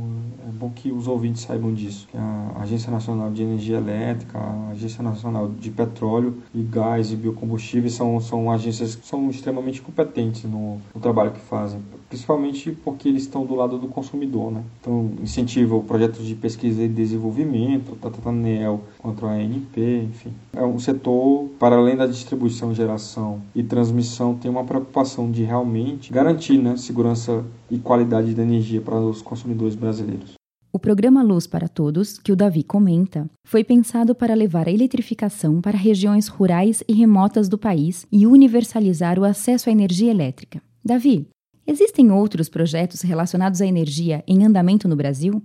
É 0.48 0.52
bom 0.52 0.72
que 0.72 0.92
os 0.92 1.08
ouvintes 1.08 1.44
saibam 1.44 1.72
disso. 1.74 2.08
A 2.14 2.64
Agência 2.64 2.92
Nacional 2.92 3.30
de 3.30 3.44
Energia 3.44 3.78
Elétrica, 3.78 4.40
a 4.40 4.70
Agência 4.72 5.04
Nacional 5.04 5.48
de 5.48 5.70
Petróleo 5.70 6.36
e 6.54 6.64
Gás 6.64 7.12
e 7.12 7.16
Biocombustíveis 7.16 7.94
são, 7.94 8.20
são 8.20 8.52
agências 8.52 8.96
que 8.96 9.06
são 9.06 9.30
extremamente 9.30 9.82
competentes 9.82 10.44
no, 10.44 10.82
no 10.94 11.02
trabalho 11.02 11.32
que 11.32 11.40
fazem, 11.40 11.80
principalmente 12.10 12.72
porque 12.72 13.08
eles 13.08 13.24
estão 13.24 13.46
do 13.46 13.54
lado 13.54 13.78
do 13.78 13.88
consumidor, 13.88 14.52
né? 14.52 14.64
Então, 14.82 15.12
incentivam 15.22 15.82
projetos 15.82 16.26
de 16.26 16.34
pesquisa 16.34 16.82
e 16.82 16.88
desenvolvimento, 16.88 17.96
tanto 18.02 18.20
a 18.26 18.30
ANEL 18.32 18.82
quanto 18.98 19.26
a 19.26 19.32
ANP, 19.32 19.78
enfim. 20.06 20.34
É 20.54 20.64
um 20.64 20.80
setor, 20.80 21.48
para 21.60 21.76
além 21.76 21.96
da 21.96 22.08
distribuição, 22.08 22.74
geração 22.74 23.42
e 23.54 23.62
transmissão, 23.62 24.36
tem 24.36 24.50
uma 24.50 24.64
preocupação 24.64 25.19
preocupação 25.20 25.32
de 25.32 25.44
realmente 25.44 26.14
garantir 26.14 26.58
né, 26.58 26.78
segurança 26.78 27.44
e 27.70 27.78
qualidade 27.78 28.34
da 28.34 28.44
energia 28.44 28.80
para 28.80 28.96
os 28.96 29.22
consumidores 29.22 29.76
brasileiros. 29.76 30.34
O 30.72 30.80
programa 30.80 31.24
Luz 31.24 31.48
para 31.48 31.68
Todos, 31.68 32.20
que 32.20 32.32
o 32.32 32.36
Davi 32.36 32.64
comenta, 32.64 33.28
foi 33.46 33.64
pensado 33.64 34.14
para 34.14 34.36
levar 34.36 34.68
a 34.68 34.72
eletrificação 34.72 35.60
para 35.60 35.78
regiões 35.78 36.28
rurais 36.28 36.84
e 36.88 36.94
remotas 36.94 37.50
do 37.50 37.58
país 37.58 38.06
e 38.12 38.28
universalizar 38.28 39.18
o 39.18 39.26
acesso 39.26 39.68
à 39.68 39.72
energia 39.72 40.12
elétrica. 40.12 40.62
Davi, 40.86 41.28
existem 41.66 42.12
outros 42.12 42.48
projetos 42.48 43.02
relacionados 43.02 43.62
à 43.62 43.66
energia 43.66 44.24
em 44.28 44.46
andamento 44.46 44.88
no 44.88 44.96
Brasil? 44.96 45.42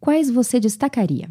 Quais 0.00 0.30
você 0.30 0.60
destacaria? 0.60 1.28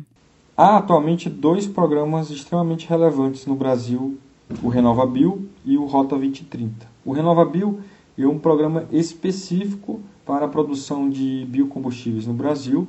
Há 0.56 0.78
atualmente 0.78 1.30
dois 1.30 1.68
programas 1.68 2.30
extremamente 2.30 2.88
relevantes 2.88 3.46
no 3.46 3.56
Brasil, 3.56 4.18
o 4.62 4.68
RenovaBio 4.68 5.48
e 5.66 5.78
o 5.78 5.86
Rota 5.86 6.18
2030. 6.18 6.97
O 7.08 7.14
RenovaBio 7.14 7.80
é 8.18 8.28
um 8.28 8.38
programa 8.38 8.86
específico 8.92 10.02
para 10.26 10.46
a 10.46 10.50
produção 10.50 11.10
de 11.10 11.48
biocombustíveis 11.50 12.28
no 12.28 12.34
Brasil 12.34 12.86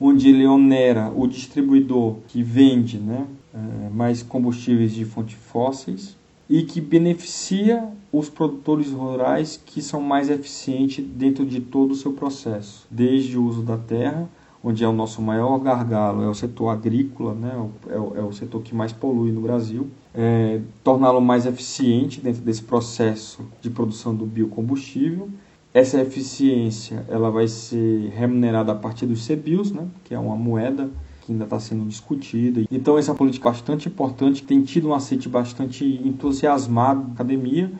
onde 0.00 0.28
ele 0.28 0.46
onera 0.46 1.12
o 1.12 1.26
distribuidor 1.26 2.14
que 2.28 2.44
vende 2.44 2.96
né, 2.96 3.26
é, 3.52 3.90
mais 3.90 4.22
combustíveis 4.22 4.94
de 4.94 5.04
fontes 5.04 5.34
fósseis 5.34 6.16
e 6.48 6.62
que 6.62 6.80
beneficia 6.80 7.88
os 8.12 8.28
produtores 8.28 8.92
rurais 8.92 9.60
que 9.66 9.82
são 9.82 10.00
mais 10.00 10.30
eficientes 10.30 11.04
dentro 11.04 11.44
de 11.44 11.60
todo 11.60 11.90
o 11.90 11.96
seu 11.96 12.12
processo, 12.12 12.86
desde 12.88 13.36
o 13.36 13.44
uso 13.44 13.62
da 13.62 13.76
terra, 13.76 14.28
onde 14.62 14.84
é 14.84 14.88
o 14.88 14.92
nosso 14.92 15.20
maior 15.20 15.58
gargalo, 15.58 16.22
é 16.22 16.28
o 16.28 16.34
setor 16.34 16.68
agrícola, 16.68 17.34
né, 17.34 17.68
é, 17.88 17.98
o, 17.98 18.16
é 18.16 18.22
o 18.22 18.32
setor 18.32 18.62
que 18.62 18.76
mais 18.76 18.92
polui 18.92 19.32
no 19.32 19.40
Brasil, 19.40 19.88
é, 20.16 20.60
torná-lo 20.82 21.20
mais 21.20 21.46
eficiente 21.46 22.20
dentro 22.20 22.42
desse 22.42 22.62
processo 22.62 23.42
de 23.60 23.68
produção 23.68 24.14
do 24.14 24.24
biocombustível 24.24 25.28
essa 25.76 26.00
eficiência 26.00 27.04
ela 27.06 27.30
vai 27.30 27.46
ser 27.46 28.10
remunerada 28.16 28.72
a 28.72 28.74
partir 28.74 29.04
dos 29.04 29.26
CBIOS, 29.28 29.72
né, 29.72 29.86
que 30.04 30.14
é 30.14 30.18
uma 30.18 30.34
moeda 30.34 30.88
que 31.20 31.32
ainda 31.32 31.44
está 31.44 31.60
sendo 31.60 31.84
discutida. 31.84 32.64
Então, 32.70 32.96
essa 32.96 33.14
política 33.14 33.50
é 33.50 33.52
bastante 33.52 33.86
importante, 33.86 34.42
tem 34.42 34.62
tido 34.62 34.88
um 34.88 34.94
aceite 34.94 35.28
bastante 35.28 35.84
entusiasmado 36.02 37.02
da 37.02 37.12
academia 37.12 37.70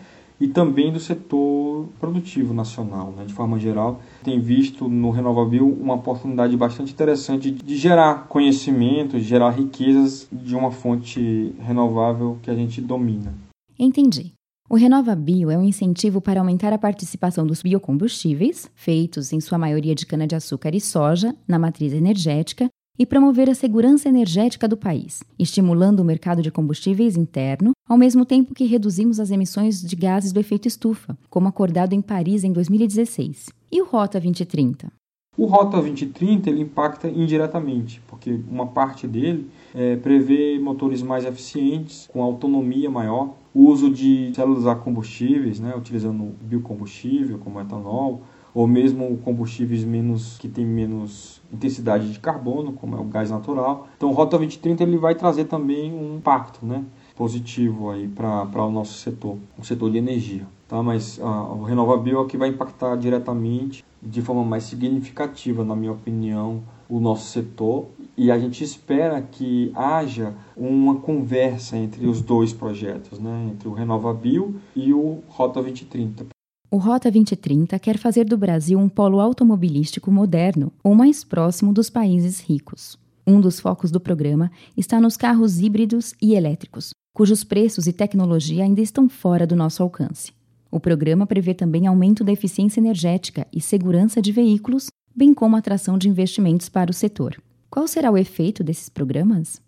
e 0.40 0.48
também 0.48 0.92
do 0.92 1.00
setor 1.00 1.88
produtivo 1.98 2.52
nacional, 2.52 3.12
né, 3.16 3.24
de 3.24 3.32
forma 3.32 3.58
geral. 3.58 4.00
Tem 4.22 4.40
visto 4.40 4.88
no 4.88 5.10
Renovabil 5.10 5.66
uma 5.66 5.94
oportunidade 5.94 6.56
bastante 6.56 6.92
interessante 6.92 7.50
de 7.50 7.76
gerar 7.76 8.26
conhecimento, 8.28 9.18
de 9.18 9.24
gerar 9.24 9.50
riquezas 9.50 10.28
de 10.30 10.54
uma 10.54 10.70
fonte 10.70 11.54
renovável 11.60 12.38
que 12.42 12.50
a 12.50 12.54
gente 12.54 12.80
domina. 12.80 13.34
Entendi. 13.78 14.32
O 14.68 14.74
Renova 14.74 15.14
Bio 15.14 15.48
é 15.48 15.56
um 15.56 15.62
incentivo 15.62 16.20
para 16.20 16.40
aumentar 16.40 16.72
a 16.72 16.78
participação 16.78 17.46
dos 17.46 17.62
biocombustíveis, 17.62 18.68
feitos 18.74 19.32
em 19.32 19.40
sua 19.40 19.56
maioria 19.56 19.94
de 19.94 20.04
cana-de-açúcar 20.04 20.74
e 20.74 20.80
soja, 20.80 21.32
na 21.46 21.56
matriz 21.56 21.92
energética, 21.92 22.68
e 22.98 23.04
promover 23.04 23.48
a 23.50 23.54
segurança 23.54 24.08
energética 24.08 24.66
do 24.66 24.76
país, 24.76 25.22
estimulando 25.38 26.00
o 26.00 26.04
mercado 26.04 26.42
de 26.42 26.50
combustíveis 26.50 27.16
interno, 27.16 27.72
ao 27.88 27.98
mesmo 27.98 28.24
tempo 28.24 28.54
que 28.54 28.64
reduzimos 28.64 29.20
as 29.20 29.30
emissões 29.30 29.80
de 29.80 29.96
gases 29.96 30.32
do 30.32 30.40
efeito 30.40 30.68
estufa, 30.68 31.16
como 31.30 31.48
acordado 31.48 31.92
em 31.92 32.00
Paris 32.00 32.44
em 32.44 32.52
2016. 32.52 33.46
E 33.70 33.82
o 33.82 33.84
Rota 33.84 34.20
2030? 34.20 34.92
O 35.36 35.44
Rota 35.44 35.76
2030 35.76 36.48
ele 36.48 36.62
impacta 36.62 37.08
indiretamente, 37.08 38.00
porque 38.06 38.40
uma 38.50 38.66
parte 38.66 39.06
dele 39.06 39.50
é, 39.74 39.94
prevê 39.96 40.58
motores 40.58 41.02
mais 41.02 41.26
eficientes, 41.26 42.08
com 42.10 42.22
autonomia 42.22 42.90
maior, 42.90 43.34
o 43.54 43.68
uso 43.68 43.90
de 43.90 44.32
células 44.34 44.66
a 44.66 44.74
combustíveis, 44.74 45.60
né, 45.60 45.74
utilizando 45.76 46.34
biocombustível 46.40 47.38
como 47.38 47.60
etanol, 47.60 48.22
ou 48.56 48.66
mesmo 48.66 49.18
combustíveis 49.18 49.84
menos 49.84 50.38
que 50.38 50.48
têm 50.48 50.64
menos 50.64 51.42
intensidade 51.52 52.10
de 52.10 52.18
carbono, 52.18 52.72
como 52.72 52.96
é 52.96 52.98
o 52.98 53.04
gás 53.04 53.30
natural. 53.30 53.86
Então, 53.98 54.10
Rota 54.12 54.38
2030 54.38 54.82
ele 54.82 54.96
vai 54.96 55.14
trazer 55.14 55.44
também 55.44 55.92
um 55.92 56.16
impacto, 56.16 56.64
né, 56.64 56.82
positivo 57.14 57.90
aí 57.90 58.08
para 58.08 58.64
o 58.64 58.70
nosso 58.70 58.94
setor, 58.94 59.36
o 59.58 59.62
setor 59.62 59.90
de 59.90 59.98
energia. 59.98 60.46
Tá? 60.66 60.82
Mas 60.82 61.20
ah, 61.22 61.52
o 61.52 61.64
Renovabil 61.64 62.18
é 62.18 62.24
que 62.24 62.38
vai 62.38 62.48
impactar 62.48 62.96
diretamente, 62.96 63.84
de 64.02 64.22
forma 64.22 64.42
mais 64.42 64.64
significativa, 64.64 65.62
na 65.62 65.76
minha 65.76 65.92
opinião, 65.92 66.62
o 66.88 66.98
nosso 66.98 67.30
setor 67.30 67.88
e 68.16 68.30
a 68.30 68.38
gente 68.38 68.64
espera 68.64 69.20
que 69.20 69.70
haja 69.74 70.32
uma 70.56 70.94
conversa 70.94 71.76
entre 71.76 72.06
os 72.06 72.22
dois 72.22 72.54
projetos, 72.54 73.18
né? 73.18 73.50
entre 73.52 73.68
o 73.68 73.74
RenovaBio 73.74 74.56
e 74.74 74.94
o 74.94 75.18
Rota 75.28 75.60
2030. 75.60 76.35
O 76.68 76.78
Rota 76.78 77.10
2030 77.10 77.78
quer 77.78 77.96
fazer 77.96 78.24
do 78.24 78.36
Brasil 78.36 78.78
um 78.78 78.88
polo 78.88 79.20
automobilístico 79.20 80.10
moderno, 80.10 80.72
ou 80.82 80.94
mais 80.96 81.22
próximo 81.22 81.72
dos 81.72 81.88
países 81.88 82.40
ricos. 82.40 82.98
Um 83.24 83.40
dos 83.40 83.60
focos 83.60 83.90
do 83.90 84.00
programa 84.00 84.50
está 84.76 85.00
nos 85.00 85.16
carros 85.16 85.60
híbridos 85.60 86.14
e 86.20 86.34
elétricos, 86.34 86.90
cujos 87.14 87.44
preços 87.44 87.86
e 87.86 87.92
tecnologia 87.92 88.64
ainda 88.64 88.80
estão 88.80 89.08
fora 89.08 89.46
do 89.46 89.54
nosso 89.54 89.82
alcance. 89.82 90.32
O 90.70 90.80
programa 90.80 91.24
prevê 91.24 91.54
também 91.54 91.86
aumento 91.86 92.24
da 92.24 92.32
eficiência 92.32 92.80
energética 92.80 93.46
e 93.52 93.60
segurança 93.60 94.20
de 94.20 94.32
veículos, 94.32 94.88
bem 95.14 95.32
como 95.32 95.56
atração 95.56 95.96
de 95.96 96.08
investimentos 96.08 96.68
para 96.68 96.90
o 96.90 96.94
setor. 96.94 97.40
Qual 97.70 97.86
será 97.86 98.10
o 98.10 98.18
efeito 98.18 98.64
desses 98.64 98.88
programas? 98.88 99.62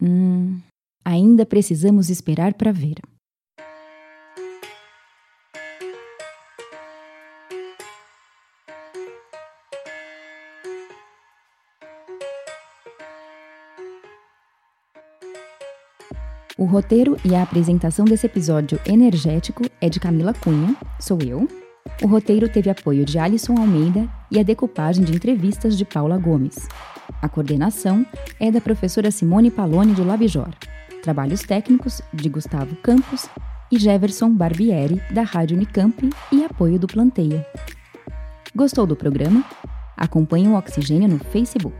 Hum, 0.00 0.58
ainda 1.02 1.46
precisamos 1.46 2.10
esperar 2.10 2.54
para 2.54 2.72
ver. 2.72 2.96
O 16.62 16.64
roteiro 16.64 17.16
e 17.24 17.34
a 17.34 17.42
apresentação 17.42 18.04
desse 18.04 18.24
episódio 18.24 18.78
energético 18.86 19.64
é 19.80 19.88
de 19.88 19.98
Camila 19.98 20.32
Cunha, 20.32 20.76
sou 21.00 21.18
eu. 21.20 21.48
O 22.00 22.06
roteiro 22.06 22.48
teve 22.48 22.70
apoio 22.70 23.04
de 23.04 23.18
Alisson 23.18 23.56
Almeida 23.58 24.08
e 24.30 24.38
a 24.38 24.44
decupagem 24.44 25.02
de 25.02 25.12
entrevistas 25.12 25.76
de 25.76 25.84
Paula 25.84 26.16
Gomes. 26.16 26.68
A 27.20 27.28
coordenação 27.28 28.06
é 28.38 28.48
da 28.48 28.60
professora 28.60 29.10
Simone 29.10 29.50
Paloni 29.50 29.92
do 29.92 30.04
Labijor. 30.04 30.50
Trabalhos 31.02 31.42
técnicos 31.42 32.00
de 32.14 32.28
Gustavo 32.28 32.76
Campos 32.76 33.28
e 33.68 33.76
Jefferson 33.76 34.30
Barbieri, 34.30 35.02
da 35.10 35.22
Rádio 35.22 35.56
Unicamp 35.56 36.08
e 36.30 36.44
apoio 36.44 36.78
do 36.78 36.86
Planteia. 36.86 37.44
Gostou 38.54 38.86
do 38.86 38.94
programa? 38.94 39.44
Acompanhe 39.96 40.46
o 40.46 40.54
Oxigênio 40.54 41.08
no 41.08 41.18
Facebook 41.18 41.74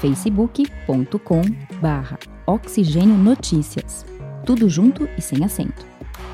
facebook.com 0.00 1.42
barra 1.80 2.18
Oxigênio 2.50 3.16
Notícias, 3.16 4.04
tudo 4.44 4.68
junto 4.68 5.08
e 5.16 5.22
sem 5.22 5.44
acento. 5.44 5.86